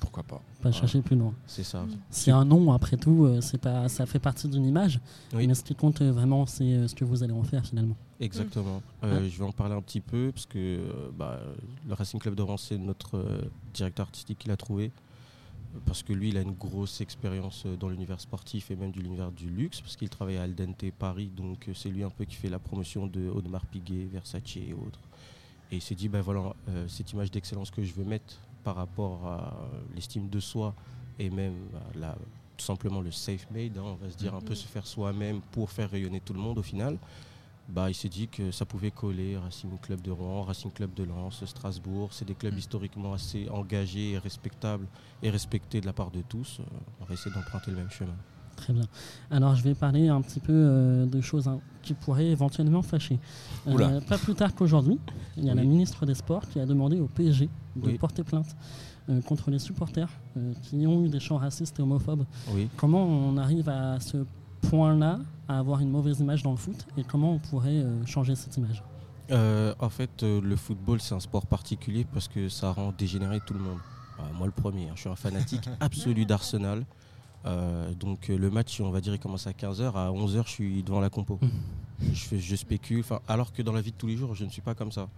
Pourquoi 0.00 0.22
pas 0.22 0.42
Pas 0.62 0.72
chercher 0.72 1.00
plus 1.02 1.16
loin. 1.16 1.32
C'est 1.46 1.62
ça. 1.64 1.84
A 2.26 2.34
un 2.34 2.44
nom, 2.44 2.72
après 2.72 2.96
tout, 2.96 3.24
euh, 3.24 3.40
c'est 3.40 3.58
pas, 3.58 3.88
ça 3.88 4.06
fait 4.06 4.18
partie 4.18 4.48
d'une 4.48 4.64
image. 4.66 5.00
Oui. 5.32 5.46
Mais 5.46 5.54
ce 5.54 5.62
qui 5.64 5.74
compte 5.74 6.00
euh, 6.02 6.12
vraiment, 6.12 6.46
c'est 6.46 6.64
euh, 6.64 6.88
ce 6.88 6.94
que 6.94 7.04
vous 7.04 7.22
allez 7.22 7.32
en 7.32 7.42
faire 7.42 7.64
finalement. 7.64 7.96
Exactement. 8.20 8.82
Euh, 9.04 9.28
Je 9.28 9.38
vais 9.38 9.44
en 9.44 9.52
parler 9.52 9.74
un 9.74 9.82
petit 9.82 10.00
peu 10.00 10.30
parce 10.34 10.46
que 10.46 10.80
bah, 11.16 11.40
le 11.86 11.94
Racing 11.94 12.20
Club 12.20 12.34
de 12.34 12.42
Rouen, 12.42 12.56
c'est 12.56 12.78
notre 12.78 13.16
euh, 13.16 13.42
directeur 13.74 14.06
artistique 14.06 14.38
qui 14.38 14.48
l'a 14.48 14.56
trouvé. 14.56 14.90
Parce 15.84 16.02
que 16.02 16.14
lui, 16.14 16.30
il 16.30 16.38
a 16.38 16.40
une 16.40 16.54
grosse 16.54 17.02
expérience 17.02 17.66
dans 17.78 17.90
l'univers 17.90 18.18
sportif 18.18 18.70
et 18.70 18.76
même 18.76 18.92
de 18.92 19.00
l'univers 19.00 19.30
du 19.30 19.50
luxe, 19.50 19.82
parce 19.82 19.94
qu'il 19.96 20.08
travaille 20.08 20.38
à 20.38 20.44
Aldente 20.44 20.90
Paris, 20.98 21.30
donc 21.36 21.68
c'est 21.74 21.90
lui 21.90 22.02
un 22.02 22.08
peu 22.08 22.24
qui 22.24 22.34
fait 22.34 22.48
la 22.48 22.58
promotion 22.58 23.06
de 23.06 23.28
Audemars 23.28 23.66
Piguet, 23.66 24.06
Versace 24.10 24.56
et 24.56 24.72
autres. 24.72 25.00
Et 25.70 25.76
il 25.76 25.82
s'est 25.82 25.94
dit, 25.94 26.08
ben 26.08 26.22
voilà, 26.22 26.54
euh, 26.70 26.86
cette 26.88 27.12
image 27.12 27.30
d'excellence 27.30 27.70
que 27.70 27.82
je 27.82 27.92
veux 27.92 28.04
mettre 28.04 28.38
par 28.66 28.74
rapport 28.74 29.24
à 29.28 29.54
l'estime 29.94 30.28
de 30.28 30.40
soi 30.40 30.74
et 31.20 31.30
même 31.30 31.54
la- 31.94 32.16
tout 32.56 32.64
simplement 32.64 33.00
le 33.00 33.12
safe 33.12 33.46
made, 33.52 33.78
hein, 33.78 33.82
on 33.84 33.94
va 33.94 34.10
se 34.10 34.16
dire 34.16 34.34
un 34.34 34.40
peu 34.40 34.54
Mhm. 34.54 34.62
se 34.62 34.66
faire 34.66 34.86
soi-même 34.88 35.40
pour 35.52 35.70
faire 35.70 35.88
rayonner 35.88 36.20
tout 36.20 36.32
le 36.34 36.40
monde 36.40 36.58
au 36.58 36.62
final 36.62 36.98
bah, 37.68 37.90
il 37.90 37.94
s'est 37.94 38.08
dit 38.08 38.28
que 38.28 38.50
ça 38.52 38.64
pouvait 38.64 38.92
coller 38.92 39.36
Racing 39.36 39.76
Club 39.80 40.00
de 40.00 40.12
Rouen, 40.12 40.42
Racing 40.44 40.70
Club 40.72 40.94
de 40.94 41.02
Lens, 41.02 41.44
Strasbourg. 41.44 42.12
C'est 42.12 42.24
des 42.24 42.36
clubs 42.36 42.54
Mm. 42.54 42.58
historiquement 42.58 43.12
assez 43.12 43.48
engagés 43.48 44.12
et 44.12 44.18
respectables 44.18 44.86
et 45.20 45.30
respectés 45.30 45.80
de 45.80 45.86
la 45.86 45.92
part 45.92 46.12
de 46.12 46.22
tous. 46.22 46.60
Euh, 46.60 46.64
on 47.00 47.04
va 47.06 47.14
essayer 47.14 47.34
d'emprunter 47.34 47.72
le 47.72 47.78
même 47.78 47.90
chemin. 47.90 48.14
Très 48.56 48.72
bien. 48.72 48.84
Alors, 49.30 49.54
je 49.54 49.62
vais 49.62 49.74
parler 49.74 50.08
un 50.08 50.20
petit 50.22 50.40
peu 50.40 50.52
euh, 50.52 51.06
de 51.06 51.20
choses 51.20 51.46
hein, 51.46 51.60
qui 51.82 51.94
pourraient 51.94 52.26
éventuellement 52.26 52.82
fâcher. 52.82 53.18
Euh, 53.68 54.00
pas 54.00 54.18
plus 54.18 54.34
tard 54.34 54.54
qu'aujourd'hui, 54.54 54.98
il 55.36 55.44
y 55.44 55.50
a 55.50 55.54
la 55.54 55.62
ministre 55.62 56.04
des 56.06 56.14
Sports 56.14 56.48
qui 56.48 56.58
a 56.58 56.66
demandé 56.66 56.98
au 56.98 57.06
PSG 57.06 57.48
de 57.76 57.86
Oui. 57.86 57.98
porter 57.98 58.24
plainte 58.24 58.56
euh, 59.08 59.20
contre 59.22 59.50
les 59.50 59.58
supporters 59.58 60.08
qui 60.62 60.86
ont 60.86 61.04
eu 61.04 61.08
des 61.08 61.20
chants 61.20 61.36
racistes 61.36 61.78
et 61.78 61.82
homophobes. 61.82 62.24
Oui. 62.52 62.68
Comment 62.76 63.04
on 63.04 63.36
arrive 63.36 63.68
à 63.68 64.00
ce 64.00 64.24
point-là, 64.68 65.20
à 65.48 65.58
avoir 65.58 65.80
une 65.80 65.90
mauvaise 65.90 66.18
image 66.20 66.42
dans 66.42 66.50
le 66.50 66.56
foot, 66.56 66.86
et 66.96 67.04
comment 67.04 67.34
on 67.34 67.38
pourrait 67.38 67.84
changer 68.06 68.34
cette 68.34 68.56
image? 68.56 68.82
En 69.30 69.88
fait, 69.90 70.22
le 70.22 70.56
football, 70.56 71.00
c'est 71.00 71.14
un 71.14 71.20
sport 71.20 71.46
particulier 71.46 72.06
parce 72.12 72.26
que 72.26 72.48
ça 72.48 72.72
rend 72.72 72.92
dégénéré 72.96 73.40
tout 73.46 73.54
le 73.54 73.60
monde. 73.60 73.78
Euh, 74.18 74.22
moi, 74.38 74.46
le 74.46 74.52
premier. 74.52 74.84
hein. 74.88 74.92
Je 74.94 75.00
suis 75.02 75.10
un 75.10 75.14
fanatique 75.16 75.68
absolu 75.80 76.24
d'Arsenal. 76.24 76.84
Euh, 77.44 77.92
donc, 77.94 78.30
euh, 78.30 78.36
le 78.36 78.50
match, 78.50 78.80
on 78.80 78.90
va 78.90 79.00
dire, 79.00 79.14
il 79.14 79.20
commence 79.20 79.46
à 79.46 79.52
15h. 79.52 79.94
À 79.94 80.10
11h, 80.10 80.44
je 80.46 80.50
suis 80.50 80.82
devant 80.82 81.00
la 81.00 81.10
compo. 81.10 81.38
je, 82.12 82.24
fais, 82.24 82.38
je 82.38 82.56
spécule. 82.56 83.04
Alors 83.28 83.52
que 83.52 83.62
dans 83.62 83.72
la 83.72 83.80
vie 83.80 83.92
de 83.92 83.96
tous 83.96 84.06
les 84.06 84.16
jours, 84.16 84.34
je 84.34 84.44
ne 84.44 84.50
suis 84.50 84.62
pas 84.62 84.74
comme 84.74 84.92
ça. 84.92 85.08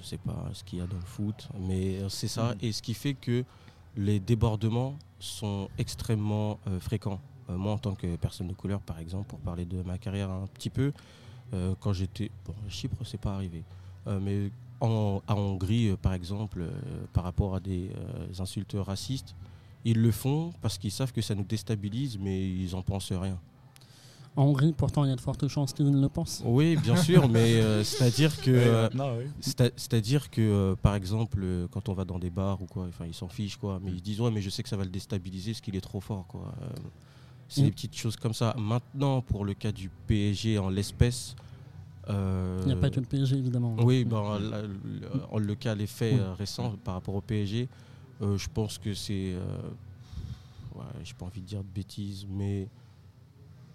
ne 0.00 0.04
sais 0.04 0.18
pas 0.18 0.48
ce 0.54 0.64
qu'il 0.64 0.78
y 0.78 0.82
a 0.82 0.86
dans 0.86 0.96
le 0.96 1.04
foot, 1.04 1.48
mais 1.60 1.98
euh, 1.98 2.08
c'est 2.08 2.26
ça. 2.28 2.54
Et 2.62 2.72
ce 2.72 2.80
qui 2.80 2.94
fait 2.94 3.12
que 3.12 3.44
les 3.96 4.18
débordements 4.18 4.96
sont 5.18 5.68
extrêmement 5.76 6.58
euh, 6.66 6.80
fréquents. 6.80 7.20
Euh, 7.50 7.56
moi, 7.58 7.72
en 7.72 7.78
tant 7.78 7.94
que 7.94 8.16
personne 8.16 8.48
de 8.48 8.54
couleur, 8.54 8.80
par 8.80 8.98
exemple, 8.98 9.28
pour 9.28 9.38
parler 9.40 9.66
de 9.66 9.82
ma 9.82 9.98
carrière 9.98 10.30
un 10.30 10.46
petit 10.46 10.70
peu, 10.70 10.92
quand 11.80 11.92
j'étais. 11.92 12.30
Bon, 12.46 12.54
à 12.64 12.70
Chypre, 12.70 13.04
c'est 13.04 13.20
pas 13.20 13.34
arrivé. 13.34 13.64
Mais 14.06 14.52
en, 14.80 15.20
à 15.26 15.34
Hongrie, 15.34 15.96
par 16.00 16.12
exemple, 16.12 16.64
par 17.12 17.24
rapport 17.24 17.56
à 17.56 17.60
des 17.60 17.90
insultes 18.38 18.76
racistes, 18.78 19.34
ils 19.84 20.00
le 20.00 20.10
font 20.10 20.52
parce 20.60 20.78
qu'ils 20.78 20.90
savent 20.90 21.12
que 21.12 21.22
ça 21.22 21.34
nous 21.34 21.44
déstabilise, 21.44 22.18
mais 22.18 22.48
ils 22.48 22.74
en 22.74 22.82
pensent 22.82 23.12
rien. 23.12 23.38
En 24.36 24.44
Hongrie, 24.44 24.72
pourtant, 24.72 25.04
il 25.04 25.10
y 25.10 25.12
a 25.12 25.16
de 25.16 25.20
fortes 25.20 25.48
chances 25.48 25.72
qu'ils 25.72 25.90
ne 25.90 26.00
le 26.00 26.08
pensent. 26.08 26.42
Oui, 26.46 26.76
bien 26.76 26.94
sûr, 26.96 27.28
mais 27.28 27.60
euh, 27.60 27.82
c'est-à-dire 27.82 28.40
que, 28.40 28.50
euh, 28.50 28.88
oui. 28.94 29.24
c'est- 29.40 29.72
c'est-à-dire 29.76 30.30
que, 30.30 30.40
euh, 30.40 30.76
par 30.76 30.94
exemple, 30.94 31.40
euh, 31.42 31.66
quand 31.70 31.88
on 31.88 31.94
va 31.94 32.04
dans 32.04 32.18
des 32.20 32.30
bars 32.30 32.62
ou 32.62 32.66
quoi, 32.66 32.86
enfin, 32.88 33.06
ils 33.06 33.14
s'en 33.14 33.28
fichent 33.28 33.56
quoi, 33.56 33.80
mais 33.82 33.90
ils 33.90 34.00
disent 34.00 34.20
ouais, 34.20 34.30
mais 34.30 34.40
je 34.40 34.48
sais 34.48 34.62
que 34.62 34.68
ça 34.68 34.76
va 34.76 34.84
le 34.84 34.90
déstabiliser 34.90 35.50
parce 35.52 35.60
qu'il 35.60 35.74
est 35.76 35.80
trop 35.80 36.00
fort 36.00 36.26
quoi. 36.28 36.54
Euh, 36.62 36.66
c'est 37.48 37.62
Mm. 37.62 37.64
des 37.64 37.70
petites 37.72 37.96
choses 37.96 38.16
comme 38.16 38.32
ça. 38.34 38.54
Maintenant, 38.56 39.20
pour 39.20 39.44
le 39.44 39.54
cas 39.54 39.72
du 39.72 39.90
PSG 40.06 40.58
en 40.60 40.68
l'espèce, 40.70 41.34
euh, 42.08 42.60
Il 42.62 42.66
n'y 42.68 42.72
a 42.72 42.76
pas 42.76 42.90
que 42.90 43.00
le 43.00 43.06
PSG, 43.06 43.36
évidemment. 43.36 43.74
Oui, 43.80 44.04
ben, 44.04 44.38
là, 44.38 44.62
le, 44.62 45.54
cas, 45.56 45.74
les 45.74 45.86
faits 45.88 46.14
Oui. 46.14 46.20
euh, 46.20 46.32
récents 46.34 46.76
par 46.84 46.94
rapport 46.94 47.14
au 47.16 47.20
PSG, 47.20 47.68
euh, 48.22 48.36
je 48.38 48.48
pense 48.52 48.78
que 48.78 48.94
c'est. 48.94 49.32
euh, 49.34 49.40
ouais, 50.74 50.84
j'ai 51.04 51.14
pas 51.14 51.26
envie 51.26 51.40
de 51.40 51.46
dire 51.46 51.60
de 51.62 51.68
bêtises, 51.74 52.26
mais. 52.28 52.68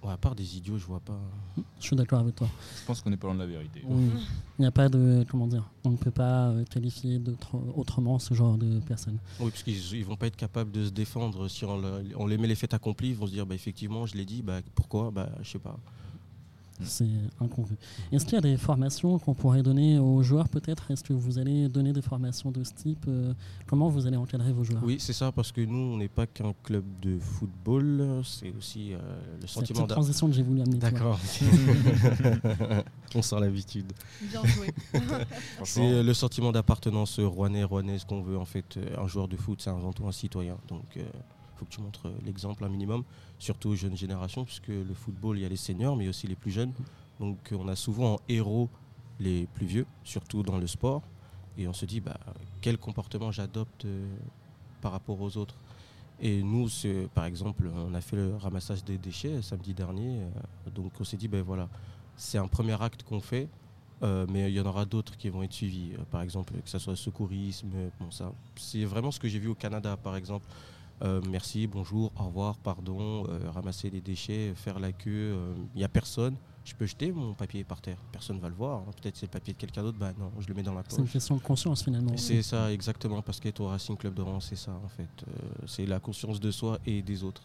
ouais, 0.03 0.11
à 0.11 0.17
part 0.17 0.35
des 0.35 0.57
idiots, 0.57 0.77
je 0.77 0.85
vois 0.85 0.99
pas. 0.99 1.19
Je 1.79 1.85
suis 1.87 1.95
d'accord 1.95 2.19
avec 2.19 2.35
toi. 2.35 2.47
Je 2.79 2.85
pense 2.85 3.01
qu'on 3.01 3.11
est 3.11 3.17
pas 3.17 3.27
loin 3.27 3.35
de 3.35 3.39
la 3.41 3.45
vérité. 3.47 3.81
Oui. 3.85 4.09
Il 4.57 4.61
n'y 4.61 4.65
a 4.67 4.71
pas 4.71 4.87
de. 4.89 5.25
Comment 5.29 5.47
dire 5.47 5.69
On 5.83 5.91
ne 5.91 5.97
peut 5.97 6.11
pas 6.11 6.49
euh, 6.49 6.63
qualifier 6.65 7.19
autrement 7.75 8.19
ce 8.19 8.33
genre 8.33 8.57
de 8.57 8.79
personnes. 8.81 9.17
Oui, 9.39 9.49
parce 9.49 9.63
qu'ils 9.63 9.93
ils 9.95 10.05
vont 10.05 10.15
pas 10.15 10.27
être 10.27 10.35
capables 10.37 10.71
de 10.71 10.85
se 10.85 10.91
défendre 10.91 11.47
si 11.47 11.65
on, 11.65 11.77
le- 11.77 12.03
on 12.15 12.27
les 12.27 12.37
met 12.37 12.47
les 12.47 12.55
faits 12.55 12.73
accomplis. 12.73 13.09
Ils 13.09 13.15
vont 13.15 13.27
se 13.27 13.31
dire, 13.31 13.45
bah, 13.45 13.55
effectivement, 13.55 14.05
je 14.05 14.15
l'ai 14.15 14.25
dit, 14.25 14.41
bah, 14.41 14.59
pourquoi? 14.75 15.11
Bah, 15.11 15.29
Je 15.41 15.49
sais 15.51 15.59
pas. 15.59 15.77
C'est 16.81 17.07
inconvu. 17.39 17.75
Est-ce 18.11 18.25
qu'il 18.25 18.33
y 18.33 18.37
a 18.37 18.41
des 18.41 18.57
formations 18.57 19.17
qu'on 19.17 19.33
pourrait 19.33 19.63
donner 19.63 19.97
aux 19.97 20.21
joueurs 20.23 20.49
peut-être? 20.49 20.91
Est-ce 20.91 21.03
que 21.03 21.13
vous 21.13 21.39
allez 21.39 21.69
donner 21.69 21.93
des 21.93 22.01
formations 22.01 22.51
de 22.51 22.63
ce 22.65 22.73
type? 22.73 23.05
Euh, 23.07 23.33
Comment 23.65 23.87
vous 23.87 24.05
allez 24.07 24.17
encadrer 24.17 24.51
vos 24.51 24.63
joueurs? 24.63 24.83
Oui, 24.83 24.97
c'est 24.99 25.13
ça, 25.13 25.31
parce 25.31 25.51
que 25.53 25.61
nous, 25.61 25.93
on 25.93 25.97
n'est 25.97 26.09
pas 26.09 26.27
qu'un 26.27 26.53
club 26.63 26.83
de 27.01 27.17
football, 27.17 28.21
c'est 28.25 28.53
aussi 28.57 28.93
euh, 28.93 28.97
le 29.41 29.47
C'est 29.47 29.61
la 29.61 29.65
sentiment 29.67 29.87
d'a- 29.87 29.95
transition 29.95 30.27
que 30.27 30.33
j'ai 30.33 30.43
voulu 30.43 30.61
amener. 30.61 30.77
D'accord. 30.77 31.17
on 33.15 33.21
sent 33.21 33.39
l'habitude. 33.39 33.91
Bien 34.21 34.43
joué. 34.45 34.67
C'est 35.63 35.81
euh, 35.81 36.03
le 36.03 36.13
sentiment 36.13 36.51
d'appartenance 36.51 37.19
rouennais, 37.19 37.63
rouennaise 37.63 38.03
qu'on 38.05 38.21
veut 38.21 38.37
en 38.37 38.45
fait. 38.45 38.77
Un 38.97 39.07
joueur 39.07 39.27
de 39.27 39.37
foot, 39.37 39.61
c'est 39.61 39.69
avant 39.69 39.93
tout 39.93 40.05
un 40.07 40.11
citoyen. 40.11 40.57
Donc, 40.67 40.97
il 41.55 41.59
faut 41.59 41.65
que 41.65 41.71
tu 41.71 41.81
montres 41.81 42.07
euh, 42.07 42.17
l'exemple 42.25 42.63
un 42.65 42.69
minimum, 42.69 43.03
surtout 43.39 43.69
aux 43.69 43.75
jeunes 43.75 43.95
générations, 43.95 44.43
puisque 44.43 44.67
le 44.67 44.93
football, 44.93 45.37
il 45.37 45.43
y 45.43 45.45
a 45.45 45.49
les 45.49 45.55
seniors, 45.55 45.95
mais 45.95 46.07
aussi 46.07 46.27
les 46.27 46.35
plus 46.35 46.51
jeunes. 46.51 46.73
Donc, 47.19 47.37
euh, 47.51 47.57
on 47.59 47.67
a 47.67 47.75
souvent 47.75 48.15
en 48.15 48.19
héros 48.27 48.69
les 49.19 49.47
plus 49.53 49.65
vieux, 49.65 49.85
surtout 50.03 50.43
dans 50.43 50.57
le 50.57 50.67
sport. 50.67 51.01
Et 51.57 51.67
on 51.67 51.73
se 51.73 51.85
dit, 51.85 52.01
bah, 52.01 52.17
quel 52.59 52.77
comportement 52.77 53.31
j'adopte 53.31 53.85
euh, 53.85 54.05
par 54.81 54.91
rapport 54.91 55.19
aux 55.21 55.37
autres. 55.37 55.55
Et 56.19 56.43
nous, 56.43 56.69
par 57.13 57.25
exemple, 57.25 57.69
on 57.75 57.93
a 57.93 57.99
fait 57.99 58.15
le 58.15 58.35
ramassage 58.37 58.85
des 58.85 58.97
déchets 58.97 59.41
samedi 59.41 59.73
dernier. 59.73 60.21
donc, 60.73 60.93
on 61.01 61.03
s'est 61.03 61.17
dit, 61.17 61.27
ben 61.27 61.41
voilà, 61.41 61.67
c'est 62.15 62.37
un 62.37 62.47
premier 62.47 62.81
acte 62.81 63.03
qu'on 63.03 63.19
fait. 63.19 63.49
Mais 64.01 64.49
il 64.49 64.55
y 64.55 64.61
en 64.61 64.65
aura 64.65 64.85
d'autres 64.85 65.17
qui 65.17 65.27
vont 65.27 65.43
être 65.43 65.51
suivis. 65.51 65.91
Par 66.11 66.21
exemple, 66.21 66.53
que 66.53 66.69
ce 66.69 66.79
soit 66.79 66.95
secourisme. 66.95 67.67
Bon, 67.99 68.11
ça, 68.11 68.31
c'est 68.55 68.85
vraiment 68.85 69.11
ce 69.11 69.19
que 69.19 69.27
j'ai 69.27 69.39
vu 69.39 69.49
au 69.49 69.55
Canada, 69.55 69.97
par 69.97 70.15
exemple. 70.15 70.47
Euh, 71.03 71.21
merci, 71.29 71.67
bonjour, 71.67 72.11
au 72.17 72.23
revoir, 72.25 72.57
pardon, 72.57 73.25
euh, 73.27 73.49
ramasser 73.51 73.89
les 73.89 74.01
déchets, 74.01 74.53
faire 74.55 74.79
la 74.79 74.91
queue. 74.93 75.35
Il 75.73 75.77
n'y 75.79 75.83
a 75.83 75.89
personne. 75.89 76.35
Je 76.63 76.73
peux 76.73 76.85
jeter 76.85 77.11
mon 77.11 77.33
papier 77.33 77.63
par 77.63 77.79
terre. 77.81 77.97
Personne 78.11 78.37
ne 78.37 78.41
va 78.41 78.49
le 78.49 78.55
voir. 78.55 78.79
hein. 78.79 78.91
Peut-être 78.99 79.17
c'est 79.17 79.25
le 79.27 79.31
papier 79.31 79.53
de 79.53 79.57
quelqu'un 79.59 79.83
d'autre. 79.83 79.97
Bah 79.99 80.13
non, 80.17 80.31
je 80.39 80.47
le 80.47 80.53
mets 80.55 80.63
dans 80.63 80.73
la 80.73 80.83
C'est 80.87 80.97
une 80.97 81.03
poche. 81.03 81.11
question 81.13 81.35
de 81.35 81.41
conscience 81.41 81.83
finalement. 81.83 82.15
C'est 82.17 82.41
ça, 82.41 82.71
exactement, 82.71 83.21
parce 83.21 83.39
qu'être 83.39 83.59
au 83.59 83.67
Racing 83.67 83.97
Club 83.97 84.13
de 84.15 84.21
Rouen, 84.21 84.39
c'est 84.39 84.55
ça, 84.55 84.71
en 84.83 84.87
fait. 84.87 85.03
Euh, 85.27 85.31
c'est 85.67 85.85
la 85.85 85.99
conscience 85.99 86.39
de 86.39 86.49
soi 86.49 86.79
et 86.85 87.01
des 87.01 87.23
autres. 87.23 87.43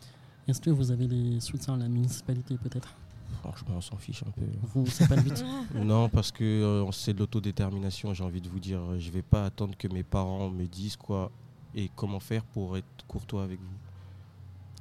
Est-ce 0.49 0.61
que 0.61 0.71
vous 0.71 0.91
avez 0.91 1.07
des 1.07 1.39
soutiens 1.41 1.75
à 1.75 1.79
la 1.79 1.89
municipalité 1.89 2.57
peut-être? 2.57 2.95
Franchement, 3.43 3.75
on 3.77 3.81
s'en 3.81 3.97
fiche 3.97 4.23
un 4.27 4.31
peu. 4.31 4.43
Vous, 4.75 4.87
c'est 4.87 5.07
pas 5.09 5.17
le 5.17 5.23
but. 5.23 5.45
Non, 5.75 6.09
parce 6.09 6.33
que 6.33 6.45
euh, 6.45 6.91
c'est 6.93 7.13
de 7.13 7.19
l'autodétermination, 7.19 8.15
j'ai 8.15 8.25
envie 8.25 8.41
de 8.41 8.49
vous 8.49 8.59
dire. 8.61 8.81
Je 8.99 9.11
vais 9.11 9.23
pas 9.23 9.45
attendre 9.45 9.77
que 9.77 9.89
mes 9.89 10.03
parents 10.03 10.49
me 10.51 10.67
disent 10.67 10.97
quoi 10.97 11.31
et 11.75 11.91
comment 11.97 12.21
faire 12.21 12.43
pour 12.45 12.77
être 12.77 12.87
courtois 13.09 13.45
avec 13.45 13.61
vous? 13.61 13.67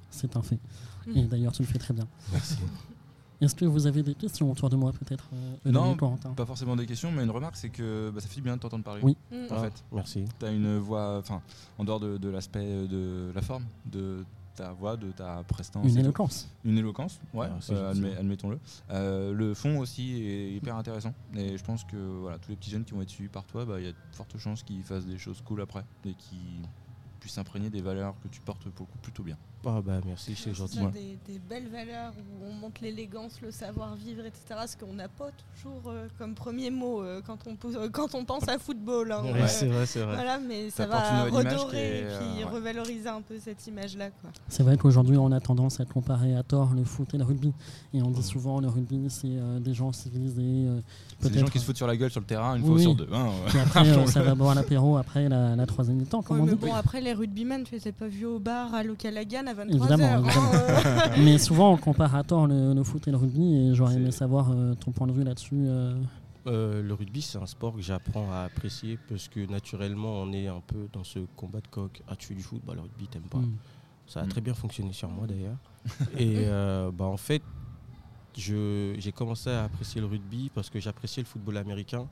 C'est 0.10 0.36
un 0.36 0.41
fait. 0.41 0.60
Et 1.15 1.24
d'ailleurs, 1.24 1.51
tu 1.53 1.62
le 1.62 1.67
fais 1.67 1.79
très 1.79 1.93
bien. 1.93 2.08
Merci. 2.31 2.58
Est-ce 3.41 3.55
que 3.55 3.63
vous 3.63 3.88
avez 3.88 4.03
des 4.03 4.15
questions 4.15 4.51
autour 4.51 4.69
de 4.69 4.75
moi 4.75 4.91
peut-être 4.91 5.29
euh, 5.34 5.72
Non, 5.72 5.96
Pas 6.36 6.46
forcément 6.46 6.75
des 6.75 6.86
questions, 6.86 7.10
mais 7.12 7.24
une 7.24 7.31
remarque, 7.31 7.55
c'est 7.55 7.69
que 7.69 8.12
bah, 8.13 8.19
ça 8.19 8.27
fait 8.27 8.41
bien 8.41 8.58
de 8.58 8.62
t'entendre 8.62 8.84
parler. 8.84 9.01
Oui. 9.01 9.15
Mm. 9.31 9.36
En 9.50 9.55
Ah, 9.55 9.62
fait, 9.63 9.84
Merci. 9.93 10.25
tu 10.38 10.46
as 10.46 10.51
une 10.51 10.77
voix, 10.77 11.17
enfin, 11.19 11.41
en 11.77 11.86
dehors 11.86 12.01
de, 12.01 12.17
de 12.17 12.29
l'aspect 12.29 12.60
euh, 12.65 12.88
de 12.88 13.31
la 13.34 13.41
forme, 13.41 13.63
de 13.86 14.25
ta 14.55 14.74
voix, 14.74 14.98
de 14.98 15.10
ta 15.13 15.41
prestance. 15.48 15.86
Une 15.88 15.93
tout. 15.93 16.00
éloquence. 16.00 16.50
Une 16.65 16.77
éloquence, 16.77 17.22
ouais, 17.34 17.48
Ah, 17.50 17.60
euh, 17.72 17.93
admet- 17.93 18.17
admettons-le. 18.17 18.60
Euh, 18.89 19.31
le 19.34 19.53
fond 19.53 19.79
aussi 19.79 20.22
est 20.22 20.51
hyper 20.55 20.75
intéressant. 20.75 21.13
Et 21.34 21.58
je 21.58 21.63
pense 21.63 21.86
que 21.86 21.96
voilà, 21.96 22.39
tous 22.39 22.50
les 22.50 22.58
petits 22.58 22.72
jeunes 22.72 22.84
qui 22.84 22.91
vont 22.93 23.01
être 23.01 23.10
suivis 23.10 23.29
par 23.29 23.46
toi, 23.46 23.63
bah, 23.63 23.79
il 23.79 23.86
y 23.86 23.88
a 23.89 23.93
de 23.93 23.98
fortes 24.12 24.38
chances 24.38 24.63
qu'ils 24.63 24.84
fassent 24.84 25.05
des 25.05 25.17
choses 25.17 25.41
cool 25.46 25.62
après 25.62 25.86
et 26.05 26.13
qu'ils 26.13 26.60
puissent 27.19 27.38
imprégner 27.38 27.69
des 27.69 27.81
valeurs 27.81 28.19
que 28.21 28.27
tu 28.27 28.41
portes 28.41 28.69
pour 28.69 28.85
le 28.88 28.91
coup 28.91 28.97
plutôt 28.99 29.23
bien. 29.23 29.38
Ah 29.65 29.81
bah 29.85 29.99
merci, 30.05 30.35
c'est 30.37 30.53
gentil. 30.53 30.79
Des, 30.93 31.17
des 31.33 31.39
belles 31.49 31.67
valeurs 31.67 32.13
où 32.17 32.45
on 32.49 32.53
montre 32.53 32.81
l'élégance, 32.81 33.41
le 33.41 33.51
savoir-vivre, 33.51 34.25
etc. 34.25 34.61
Ce 34.67 34.77
qu'on 34.77 34.93
n'a 34.93 35.09
pas 35.09 35.29
toujours 35.55 35.81
euh, 35.87 36.07
comme 36.17 36.33
premier 36.33 36.71
mot 36.71 37.01
euh, 37.03 37.21
quand, 37.25 37.37
on, 37.45 37.57
euh, 37.75 37.89
quand 37.89 38.15
on 38.15 38.23
pense 38.23 38.47
à 38.47 38.57
football. 38.57 39.11
hein. 39.11 39.21
Ouais, 39.23 39.33
Ouais. 39.33 39.47
c'est 39.47 39.67
vrai, 39.67 39.85
c'est 39.85 39.99
vrai. 40.01 40.15
Voilà, 40.15 40.39
mais 40.39 40.69
ça 40.69 40.87
va 40.87 41.23
redorer 41.25 41.99
et 41.99 42.03
puis 42.03 42.09
euh, 42.11 42.37
ouais. 42.37 42.43
revaloriser 42.45 43.09
un 43.09 43.21
peu 43.21 43.35
cette 43.39 43.65
image-là. 43.67 44.09
C'est 44.47 44.63
vrai 44.63 44.77
qu'aujourd'hui, 44.77 45.17
on 45.17 45.31
a 45.31 45.39
tendance 45.41 45.79
à 45.81 45.85
comparer 45.85 46.35
à 46.35 46.43
tort 46.43 46.71
le 46.73 46.83
foot 46.85 47.13
et 47.13 47.17
le 47.17 47.25
rugby. 47.25 47.51
Et 47.93 48.01
on 48.01 48.11
dit 48.11 48.23
souvent 48.23 48.61
le 48.61 48.69
rugby, 48.69 49.07
c'est 49.09 49.27
euh, 49.27 49.59
des 49.59 49.73
gens 49.73 49.91
civilisés. 49.91 50.41
euh, 50.41 50.79
C'est 51.19 51.31
des 51.31 51.39
gens 51.39 51.47
qui 51.47 51.59
se 51.59 51.65
foutent 51.65 51.77
sur 51.77 51.87
la 51.87 51.97
gueule 51.97 52.11
sur 52.11 52.21
le 52.21 52.25
terrain 52.27 52.55
une 52.55 52.61
Oui, 52.63 52.69
fois 52.69 52.79
sur 52.81 52.95
deux. 52.95 53.09
hein, 53.11 53.27
ouais. 53.53 53.59
Après, 53.59 53.87
euh, 53.89 54.05
ça 54.07 54.23
va 54.23 54.35
boire 54.35 54.55
l'apéro 54.55 54.95
après 54.97 55.27
la, 55.27 55.55
la 55.57 55.65
troisième 55.65 55.97
mi-temps, 55.97 56.19
Ouais, 56.19 56.25
on 56.39 56.43
mais 56.45 56.51
dit. 56.53 56.57
bon, 56.65 56.73
après, 56.73 57.01
les 57.01 57.13
rugbymen, 57.13 57.63
tu 57.65 57.75
les 57.75 57.87
as 57.87 57.91
pas 57.91 58.07
vus 58.07 58.25
au 58.25 58.39
bar 58.39 58.73
à 58.73 58.83
Localagan 58.83 59.47
à 59.49 59.53
23h. 59.53 59.75
Évidemment, 59.75 60.25
évidemment. 60.25 61.15
Mais 61.23 61.37
souvent, 61.37 61.73
on 61.73 61.77
compare 61.77 62.15
à 62.15 62.23
tort 62.23 62.47
le, 62.47 62.73
le 62.73 62.83
foot 62.83 63.07
et 63.07 63.11
le 63.11 63.17
rugby. 63.17 63.55
Et 63.55 63.75
j'aurais 63.75 63.95
aimé 63.95 64.11
savoir 64.11 64.51
euh, 64.51 64.73
ton 64.75 64.91
point 64.91 65.07
de 65.07 65.11
vue 65.13 65.23
là-dessus. 65.23 65.55
euh. 65.67 65.99
Euh, 66.47 66.81
le 66.81 66.93
rugby, 66.93 67.21
c'est 67.21 67.37
un 67.37 67.45
sport 67.45 67.75
que 67.75 67.81
j'apprends 67.81 68.31
à 68.31 68.43
apprécier 68.45 68.97
parce 69.09 69.27
que 69.27 69.45
naturellement, 69.51 70.21
on 70.21 70.31
est 70.31 70.47
un 70.47 70.61
peu 70.65 70.87
dans 70.93 71.03
ce 71.03 71.19
combat 71.35 71.59
de 71.59 71.67
coq. 71.67 72.01
Ah, 72.07 72.15
tu 72.15 72.27
fais 72.27 72.33
du 72.35 72.41
foot, 72.43 72.61
bah, 72.65 72.73
le 72.75 72.81
rugby, 72.81 73.07
t'aimes 73.07 73.23
pas. 73.23 73.37
Hmm. 73.39 73.55
Ça 74.07 74.21
a 74.21 74.23
Mm. 74.25 74.29
très 74.29 74.41
bien 74.41 74.53
fonctionné 74.55 74.91
sur 74.93 75.09
moi 75.09 75.27
d'ailleurs. 75.27 75.57
Et 76.17 76.35
euh, 76.47 76.89
bah, 76.91 77.05
en 77.05 77.17
fait, 77.17 77.43
je- 78.37 78.95
j'ai 78.97 79.11
commencé 79.11 79.49
à 79.49 79.65
apprécier 79.65 80.01
le 80.01 80.07
rugby 80.07 80.49
parce 80.53 80.69
que 80.69 80.79
j'appréciais 80.79 81.21
le 81.23 81.27
football 81.27 81.57
américain. 81.57 82.07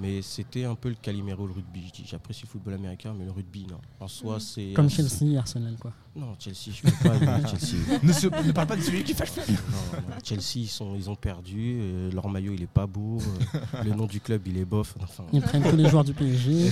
Mais 0.00 0.22
c'était 0.22 0.62
un 0.64 0.76
peu 0.76 0.90
le 0.90 0.94
Calimero, 0.94 1.44
le 1.46 1.52
rugby. 1.52 1.90
J'apprécie 2.06 2.42
le 2.44 2.48
football 2.48 2.74
américain, 2.74 3.12
mais 3.18 3.24
le 3.24 3.32
rugby, 3.32 3.66
non. 3.68 3.80
En 3.98 4.06
soi, 4.06 4.36
Mm. 4.36 4.40
c'est. 4.40 4.72
Comme 4.74 4.88
Chelsea 4.88 5.36
Arsenal, 5.36 5.74
quoi. 5.80 5.92
Non, 6.14 6.36
Chelsea, 6.38 6.70
je 6.72 6.82
peux 6.82 6.90
pas 7.08 7.18
Chelsea. 7.48 7.98
ne, 8.04 8.12
se- 8.12 8.26
ne 8.46 8.52
parle 8.52 8.68
pas 8.68 8.76
de 8.76 8.82
celui 8.82 9.02
qui 9.02 9.12
fait 9.12 9.24
Non, 9.50 9.54
non, 10.08 10.16
Chelsea, 10.22 10.42
ils, 10.56 10.68
sont, 10.68 10.94
ils 10.94 11.10
ont 11.10 11.16
perdu. 11.16 11.78
euh, 11.80 12.12
leur 12.12 12.28
maillot, 12.28 12.52
il 12.54 12.62
est 12.62 12.66
pas 12.68 12.86
beau. 12.86 13.18
euh, 13.20 13.82
le 13.84 13.90
nom 13.90 14.06
du 14.06 14.20
club, 14.20 14.46
il 14.46 14.56
est 14.58 14.64
bof. 14.64 14.94
Enfin, 15.02 15.24
Ils 15.32 15.42
prennent 15.42 15.68
tous 15.68 15.76
les 15.76 15.88
joueurs 15.88 16.04
du 16.04 16.14
PSG. 16.14 16.70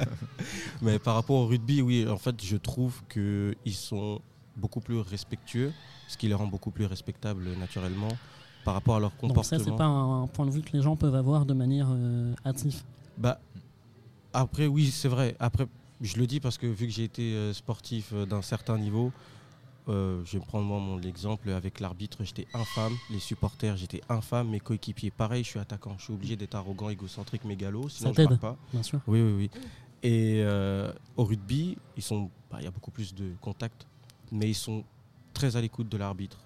Mais 0.82 0.98
par 0.98 1.14
rapport 1.14 1.36
au 1.36 1.46
rugby, 1.46 1.80
oui, 1.82 2.06
en 2.08 2.18
fait, 2.18 2.42
je 2.44 2.56
trouve 2.56 3.02
qu'ils 3.08 3.74
sont 3.74 4.20
beaucoup 4.56 4.80
plus 4.80 4.98
respectueux, 4.98 5.72
ce 6.08 6.16
qui 6.16 6.28
les 6.28 6.34
rend 6.34 6.46
beaucoup 6.46 6.70
plus 6.70 6.86
respectables 6.86 7.48
naturellement 7.58 8.08
par 8.64 8.74
rapport 8.74 8.96
à 8.96 9.00
leur 9.00 9.10
Donc 9.10 9.20
ça, 9.20 9.26
comportement. 9.56 9.64
c'est 9.64 9.76
pas 9.76 9.84
un, 9.84 10.22
un 10.22 10.26
point 10.26 10.46
de 10.46 10.50
vue 10.50 10.62
que 10.62 10.72
les 10.76 10.82
gens 10.82 10.96
peuvent 10.96 11.14
avoir 11.14 11.46
de 11.46 11.54
manière 11.54 11.88
euh, 11.90 12.34
hâtive. 12.46 12.82
Bah, 13.18 13.38
après, 14.32 14.66
oui, 14.66 14.90
c'est 14.90 15.08
vrai. 15.08 15.36
Après, 15.40 15.66
je 16.00 16.16
le 16.16 16.26
dis 16.26 16.40
parce 16.40 16.58
que 16.58 16.66
vu 16.66 16.86
que 16.86 16.92
j'ai 16.92 17.04
été 17.04 17.34
euh, 17.34 17.52
sportif 17.52 18.10
euh, 18.12 18.24
d'un 18.26 18.42
certain 18.42 18.78
niveau, 18.78 19.12
euh, 19.88 20.22
je 20.24 20.38
vais 20.38 20.44
prendre 20.44 20.64
moi 20.64 20.78
mon 20.78 21.00
exemple 21.02 21.50
avec 21.50 21.80
l'arbitre, 21.80 22.18
j'étais 22.24 22.46
infâme, 22.54 22.92
les 23.10 23.18
supporters, 23.18 23.76
j'étais 23.76 24.00
infâme, 24.08 24.48
mes 24.48 24.60
coéquipiers, 24.60 25.10
pareil, 25.10 25.42
je 25.44 25.48
suis 25.50 25.58
attaquant, 25.58 25.94
je 25.98 26.04
suis 26.04 26.12
obligé 26.12 26.36
d'être 26.36 26.54
arrogant, 26.54 26.88
égocentrique, 26.88 27.44
mégalo, 27.44 27.88
sinon 27.88 28.10
je 28.10 28.16
t'aide. 28.16 28.28
marque 28.30 28.40
pas. 28.40 28.56
Bien 28.72 28.82
sûr. 28.82 29.00
Oui, 29.06 29.20
oui, 29.20 29.32
oui. 29.32 29.50
Et 30.04 30.44
au 31.16 31.24
rugby, 31.24 31.76
ils 31.96 32.02
sont, 32.02 32.30
bah, 32.50 32.58
il 32.60 32.64
y 32.64 32.66
a 32.66 32.70
beaucoup 32.70 32.90
plus 32.92 33.14
de 33.14 33.32
contact, 33.40 33.86
mais 34.30 34.48
ils 34.48 34.54
sont 34.54 34.82
très 35.34 35.56
à 35.56 35.60
l'écoute 35.60 35.88
de 35.88 35.96
l'arbitre. 35.96 36.38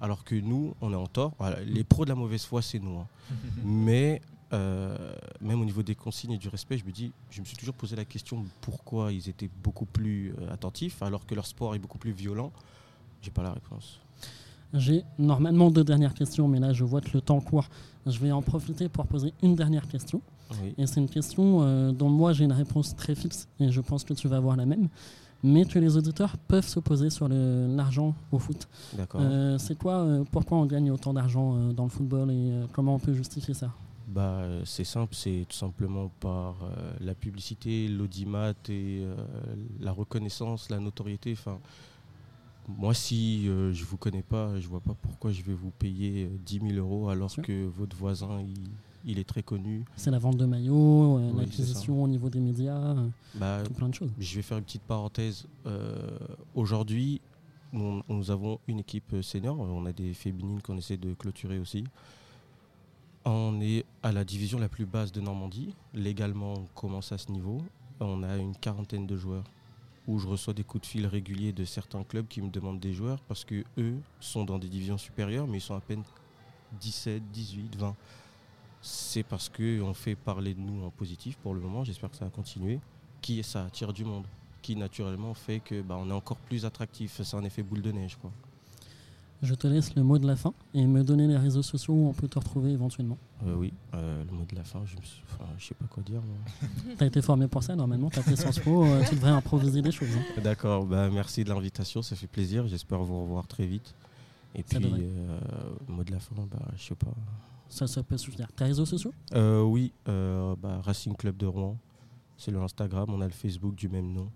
Alors 0.00 0.24
que 0.24 0.34
nous, 0.34 0.74
on 0.80 0.92
est 0.92 0.96
en 0.96 1.06
tort. 1.06 1.32
Voilà, 1.38 1.60
les 1.60 1.84
pros 1.84 2.04
de 2.04 2.10
la 2.10 2.14
mauvaise 2.14 2.44
foi, 2.44 2.62
c'est 2.62 2.78
nous. 2.78 2.98
hein. 2.98 3.06
mais 3.64 4.22
euh, 4.52 4.96
même 5.40 5.60
au 5.60 5.64
niveau 5.64 5.82
des 5.82 5.94
consignes 5.94 6.32
et 6.32 6.38
du 6.38 6.48
respect, 6.48 6.78
je 6.78 6.84
me 6.84 6.90
dis, 6.90 7.12
je 7.30 7.40
me 7.40 7.46
suis 7.46 7.56
toujours 7.56 7.74
posé 7.74 7.94
la 7.96 8.04
question 8.04 8.44
pourquoi 8.60 9.12
ils 9.12 9.28
étaient 9.28 9.50
beaucoup 9.62 9.84
plus 9.84 10.34
euh, 10.40 10.52
attentifs 10.52 11.02
alors 11.02 11.24
que 11.26 11.34
leur 11.34 11.46
sport 11.46 11.74
est 11.74 11.78
beaucoup 11.78 11.98
plus 11.98 12.12
violent. 12.12 12.50
J'ai 13.22 13.30
pas 13.30 13.42
la 13.42 13.52
réponse. 13.52 14.00
J'ai 14.74 15.04
normalement 15.18 15.70
deux 15.70 15.84
dernières 15.84 16.14
questions, 16.14 16.48
mais 16.48 16.60
là, 16.60 16.72
je 16.72 16.84
vois 16.84 17.00
que 17.00 17.10
le 17.12 17.20
temps 17.20 17.40
court. 17.40 17.68
Je 18.06 18.18
vais 18.18 18.32
en 18.32 18.40
profiter 18.42 18.88
pour 18.88 19.06
poser 19.06 19.34
une 19.42 19.54
dernière 19.54 19.86
question. 19.86 20.20
Oui. 20.62 20.74
Et 20.78 20.86
c'est 20.86 21.00
une 21.00 21.08
question 21.08 21.62
euh, 21.62 21.92
dont 21.92 22.08
moi 22.08 22.32
j'ai 22.32 22.44
une 22.44 22.52
réponse 22.52 22.96
très 22.96 23.14
fixe 23.14 23.46
et 23.60 23.70
je 23.70 23.80
pense 23.80 24.02
que 24.04 24.14
tu 24.14 24.26
vas 24.26 24.36
avoir 24.36 24.56
la 24.56 24.66
même. 24.66 24.88
Mais 25.42 25.64
que 25.64 25.78
les 25.78 25.96
auditeurs 25.96 26.36
peuvent 26.36 26.66
se 26.66 26.80
poser 26.80 27.08
sur 27.08 27.28
l'argent 27.28 28.14
au 28.30 28.38
foot. 28.38 28.68
Euh, 29.14 29.56
c'est 29.58 29.78
quoi, 29.78 30.00
euh, 30.00 30.24
pourquoi 30.30 30.58
on 30.58 30.66
gagne 30.66 30.90
autant 30.90 31.14
d'argent 31.14 31.56
euh, 31.56 31.72
dans 31.72 31.84
le 31.84 31.90
football 31.90 32.30
et 32.30 32.52
comment 32.72 32.96
on 32.96 32.98
peut 32.98 33.14
justifier 33.14 33.54
ça? 33.54 33.72
Bah, 34.10 34.42
c'est 34.64 34.84
simple, 34.84 35.14
c'est 35.14 35.46
tout 35.48 35.56
simplement 35.56 36.10
par 36.18 36.56
euh, 36.64 36.92
la 37.00 37.14
publicité, 37.14 37.86
l'audimat 37.86 38.54
et 38.68 39.02
euh, 39.02 39.14
la 39.78 39.92
reconnaissance, 39.92 40.68
la 40.68 40.80
notoriété. 40.80 41.32
Enfin, 41.32 41.60
moi, 42.66 42.92
si 42.92 43.48
euh, 43.48 43.72
je 43.72 43.84
vous 43.84 43.96
connais 43.96 44.22
pas, 44.22 44.58
je 44.58 44.66
vois 44.66 44.80
pas 44.80 44.94
pourquoi 45.00 45.30
je 45.30 45.42
vais 45.42 45.54
vous 45.54 45.70
payer 45.70 46.24
euh, 46.24 46.38
10 46.44 46.60
000 46.72 46.72
euros 46.72 47.08
alors 47.08 47.32
que 47.36 47.66
votre 47.68 47.96
voisin, 47.96 48.40
il, 48.40 48.70
il 49.04 49.18
est 49.18 49.24
très 49.28 49.42
connu. 49.42 49.84
C'est 49.96 50.10
la 50.10 50.18
vente 50.18 50.36
de 50.36 50.44
maillots, 50.46 51.18
euh, 51.18 51.30
Oui, 51.32 51.40
l'acquisition 51.40 52.02
au 52.02 52.08
niveau 52.08 52.28
des 52.28 52.40
médias, 52.40 52.76
euh, 52.96 53.08
Bah, 53.34 53.62
tout 53.64 53.72
plein 53.74 53.88
de 53.88 53.94
choses. 53.94 54.10
je 54.18 54.36
vais 54.36 54.42
faire 54.42 54.58
une 54.58 54.64
petite 54.64 54.82
parenthèse. 54.82 55.46
Euh, 55.66 56.18
Aujourd'hui, 56.54 57.20
on- 57.72 58.02
nous 58.08 58.30
avons 58.30 58.58
une 58.68 58.80
équipe 58.80 59.14
senior. 59.22 59.58
On 59.58 59.86
a 59.86 59.92
des 59.92 60.12
féminines 60.14 60.60
qu'on 60.60 60.76
essaie 60.76 60.96
de 60.96 61.14
clôturer 61.14 61.58
aussi. 61.58 61.84
On 63.24 63.60
est 63.60 63.84
à 64.02 64.12
la 64.12 64.24
division 64.24 64.58
la 64.58 64.68
plus 64.68 64.86
basse 64.86 65.12
de 65.12 65.20
Normandie. 65.20 65.74
Légalement, 65.94 66.54
on 66.54 66.64
commence 66.74 67.12
à 67.12 67.18
ce 67.18 67.30
niveau. 67.30 67.62
On 68.00 68.22
a 68.22 68.36
une 68.38 68.56
quarantaine 68.56 69.06
de 69.06 69.16
joueurs 69.16 69.44
où 70.08 70.18
je 70.18 70.26
reçois 70.26 70.54
des 70.54 70.64
coups 70.64 70.82
de 70.82 70.86
fil 70.86 71.06
réguliers 71.06 71.52
de 71.52 71.64
certains 71.64 72.02
clubs 72.02 72.26
qui 72.26 72.40
me 72.40 72.48
demandent 72.48 72.80
des 72.80 72.94
joueurs 72.94 73.20
parce 73.28 73.44
que 73.44 73.62
eux 73.78 73.94
sont 74.20 74.44
dans 74.44 74.58
des 74.58 74.68
divisions 74.68 74.96
supérieures, 74.98 75.46
mais 75.46 75.58
ils 75.58 75.62
sont 75.62 75.74
à 75.76 75.80
peine 75.80 76.02
17, 76.80 77.22
18, 77.30 77.76
20. 77.76 77.94
C'est 78.82 79.22
parce 79.22 79.48
qu'on 79.50 79.92
fait 79.94 80.14
parler 80.14 80.54
de 80.54 80.60
nous 80.60 80.84
en 80.84 80.90
positif 80.90 81.36
pour 81.38 81.54
le 81.54 81.60
moment. 81.60 81.84
J'espère 81.84 82.10
que 82.10 82.16
ça 82.16 82.24
va 82.24 82.30
continuer. 82.30 82.80
Qui 83.20 83.42
ça 83.42 83.64
attire 83.66 83.92
du 83.92 84.04
monde, 84.04 84.24
qui 84.62 84.74
naturellement 84.76 85.34
fait 85.34 85.60
que 85.60 85.82
bah, 85.82 85.96
on 86.00 86.08
est 86.08 86.12
encore 86.14 86.38
plus 86.38 86.64
attractif. 86.64 87.20
C'est 87.22 87.36
un 87.36 87.44
effet 87.44 87.62
boule 87.62 87.82
de 87.82 87.92
neige, 87.92 88.16
quoi. 88.20 88.30
Je 89.42 89.54
te 89.54 89.66
laisse 89.66 89.94
le 89.94 90.02
mot 90.02 90.18
de 90.18 90.26
la 90.26 90.36
fin 90.36 90.52
et 90.74 90.84
me 90.86 91.02
donner 91.02 91.26
les 91.26 91.36
réseaux 91.38 91.62
sociaux 91.62 91.94
où 91.94 92.08
on 92.08 92.12
peut 92.12 92.28
te 92.28 92.38
retrouver 92.38 92.72
éventuellement. 92.72 93.16
Euh, 93.46 93.54
oui, 93.54 93.72
euh, 93.94 94.22
le 94.24 94.30
mot 94.36 94.44
de 94.46 94.54
la 94.54 94.64
fin, 94.64 94.80
je 94.84 94.96
ne 94.96 95.00
sais 95.58 95.74
pas 95.74 95.86
quoi 95.88 96.02
dire. 96.02 96.20
Tu 96.98 97.02
as 97.02 97.06
été 97.06 97.22
formé 97.22 97.48
pour 97.48 97.62
ça 97.62 97.74
normalement, 97.74 98.10
tu 98.10 98.18
as 98.18 98.22
fait 98.22 98.36
Sciences 98.36 98.58
Po, 98.58 98.84
euh, 98.84 99.02
tu 99.08 99.14
devrais 99.14 99.30
improviser 99.30 99.80
des 99.80 99.92
choses. 99.92 100.10
hein. 100.14 100.40
D'accord, 100.42 100.84
bah, 100.84 101.08
merci 101.10 101.42
de 101.42 101.48
l'invitation, 101.48 102.02
ça 102.02 102.16
fait 102.16 102.26
plaisir. 102.26 102.66
J'espère 102.68 102.98
vous 103.02 103.22
revoir 103.22 103.46
très 103.46 103.64
vite. 103.66 103.94
Et 104.54 104.58
Ça 104.58 104.78
puis, 104.78 104.80
devrait. 104.80 105.00
euh, 105.04 105.40
mot 105.88 106.04
de 106.04 106.10
la 106.10 106.20
fin, 106.20 106.34
bah, 106.50 106.58
je 106.76 106.82
sais 106.82 106.94
pas. 106.94 107.06
Ça, 107.70 107.86
ça 107.86 108.02
peut 108.02 108.18
suffire. 108.18 108.48
Tes 108.52 108.64
réseaux 108.64 108.84
sociaux? 108.84 109.12
Euh, 109.34 109.62
oui, 109.62 109.92
euh, 110.08 110.54
bah, 110.56 110.80
Racing 110.82 111.16
Club 111.16 111.36
de 111.36 111.46
Rouen, 111.46 111.78
c'est 112.36 112.50
le 112.50 112.60
Instagram, 112.60 113.06
on 113.08 113.20
a 113.20 113.26
le 113.26 113.32
Facebook 113.32 113.76
du 113.76 113.88
même 113.88 114.12
nom. 114.12 114.28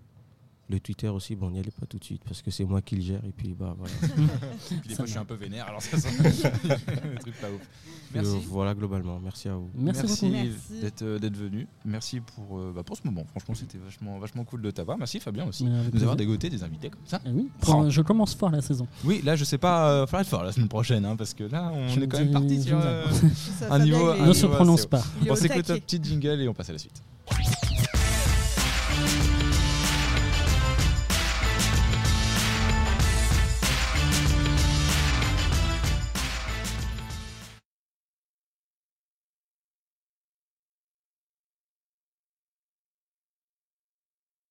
Le 0.67 0.79
Twitter 0.79 1.07
aussi, 1.09 1.35
bon, 1.35 1.47
on 1.47 1.51
n'y 1.51 1.59
allait 1.59 1.69
pas 1.69 1.85
tout 1.85 1.99
de 1.99 2.03
suite 2.03 2.23
parce 2.25 2.41
que 2.41 2.49
c'est 2.49 2.65
moi 2.65 2.81
qui 2.81 2.95
le 2.95 3.01
gère 3.03 3.23
et 3.23 3.31
puis 3.31 3.53
bah 3.53 3.75
voilà. 3.77 3.93
Puis 4.67 4.79
des 4.83 4.89
Ça 4.89 4.95
fois, 4.95 5.05
je 5.05 5.11
suis 5.11 5.19
un 5.19 5.25
peu 5.25 5.35
vénère, 5.35 5.67
alors 5.67 5.79
ça 5.79 5.95
sent 5.99 6.09
le 6.23 7.19
truc 7.19 7.39
pas 7.39 7.51
ouf. 7.51 7.61
Merci. 8.15 8.31
Euh, 8.31 8.39
voilà 8.47 8.73
globalement, 8.73 9.19
merci 9.23 9.47
à 9.47 9.53
vous. 9.55 9.69
Merci, 9.75 10.01
beaucoup. 10.07 10.25
Merci. 10.31 10.49
d'être 10.81 11.01
euh, 11.03 11.19
d'être 11.19 11.37
venu. 11.37 11.67
Merci 11.85 12.19
pour, 12.19 12.57
euh, 12.57 12.71
bah, 12.75 12.81
pour 12.81 12.97
ce 12.97 13.01
moment. 13.05 13.25
Franchement, 13.29 13.53
c'était 13.53 13.77
vachement, 13.77 14.17
vachement 14.17 14.43
cool 14.43 14.63
de 14.63 14.71
t'avoir. 14.71 14.97
Merci 14.97 15.19
Fabien 15.19 15.45
aussi. 15.45 15.65
De 15.65 15.69
nous 15.69 15.81
plaisir. 15.83 16.01
avoir 16.01 16.15
dégoté 16.15 16.49
des 16.49 16.63
invités 16.63 16.89
comme 16.89 17.01
ça. 17.05 17.21
Eh 17.27 17.29
oui, 17.29 17.47
pour- 17.61 17.87
je 17.91 18.01
commence 18.01 18.33
fort 18.33 18.49
la 18.49 18.61
saison. 18.63 18.87
Oui, 19.03 19.21
là, 19.23 19.35
je 19.35 19.43
sais 19.43 19.59
pas, 19.59 19.91
euh, 19.91 20.07
faudra 20.07 20.21
être 20.21 20.27
fort 20.29 20.43
la 20.43 20.51
semaine 20.51 20.67
prochaine, 20.69 21.05
hein, 21.05 21.15
parce 21.15 21.35
que 21.35 21.43
là, 21.43 21.71
on 21.71 21.89
Je 21.89 21.99
est 21.99 22.07
quand 22.07 22.17
même 22.17 22.31
parti 22.31 22.63
sur 22.63 22.79
euh, 22.81 23.05
Ça, 23.59 23.71
un 23.71 23.79
niveau- 23.79 24.09
un 24.09 24.25
ne 24.25 24.33
se 24.33 24.47
prononce 24.47 24.87
pas. 24.87 25.03
On 25.29 25.35
s'écoute 25.35 25.69
un 25.69 25.77
petit 25.77 25.99
jingle 26.03 26.41
et 26.41 26.47
on 26.47 26.53
passe 26.55 26.69
à 26.69 26.73
la 26.73 26.79
suite. 26.79 27.03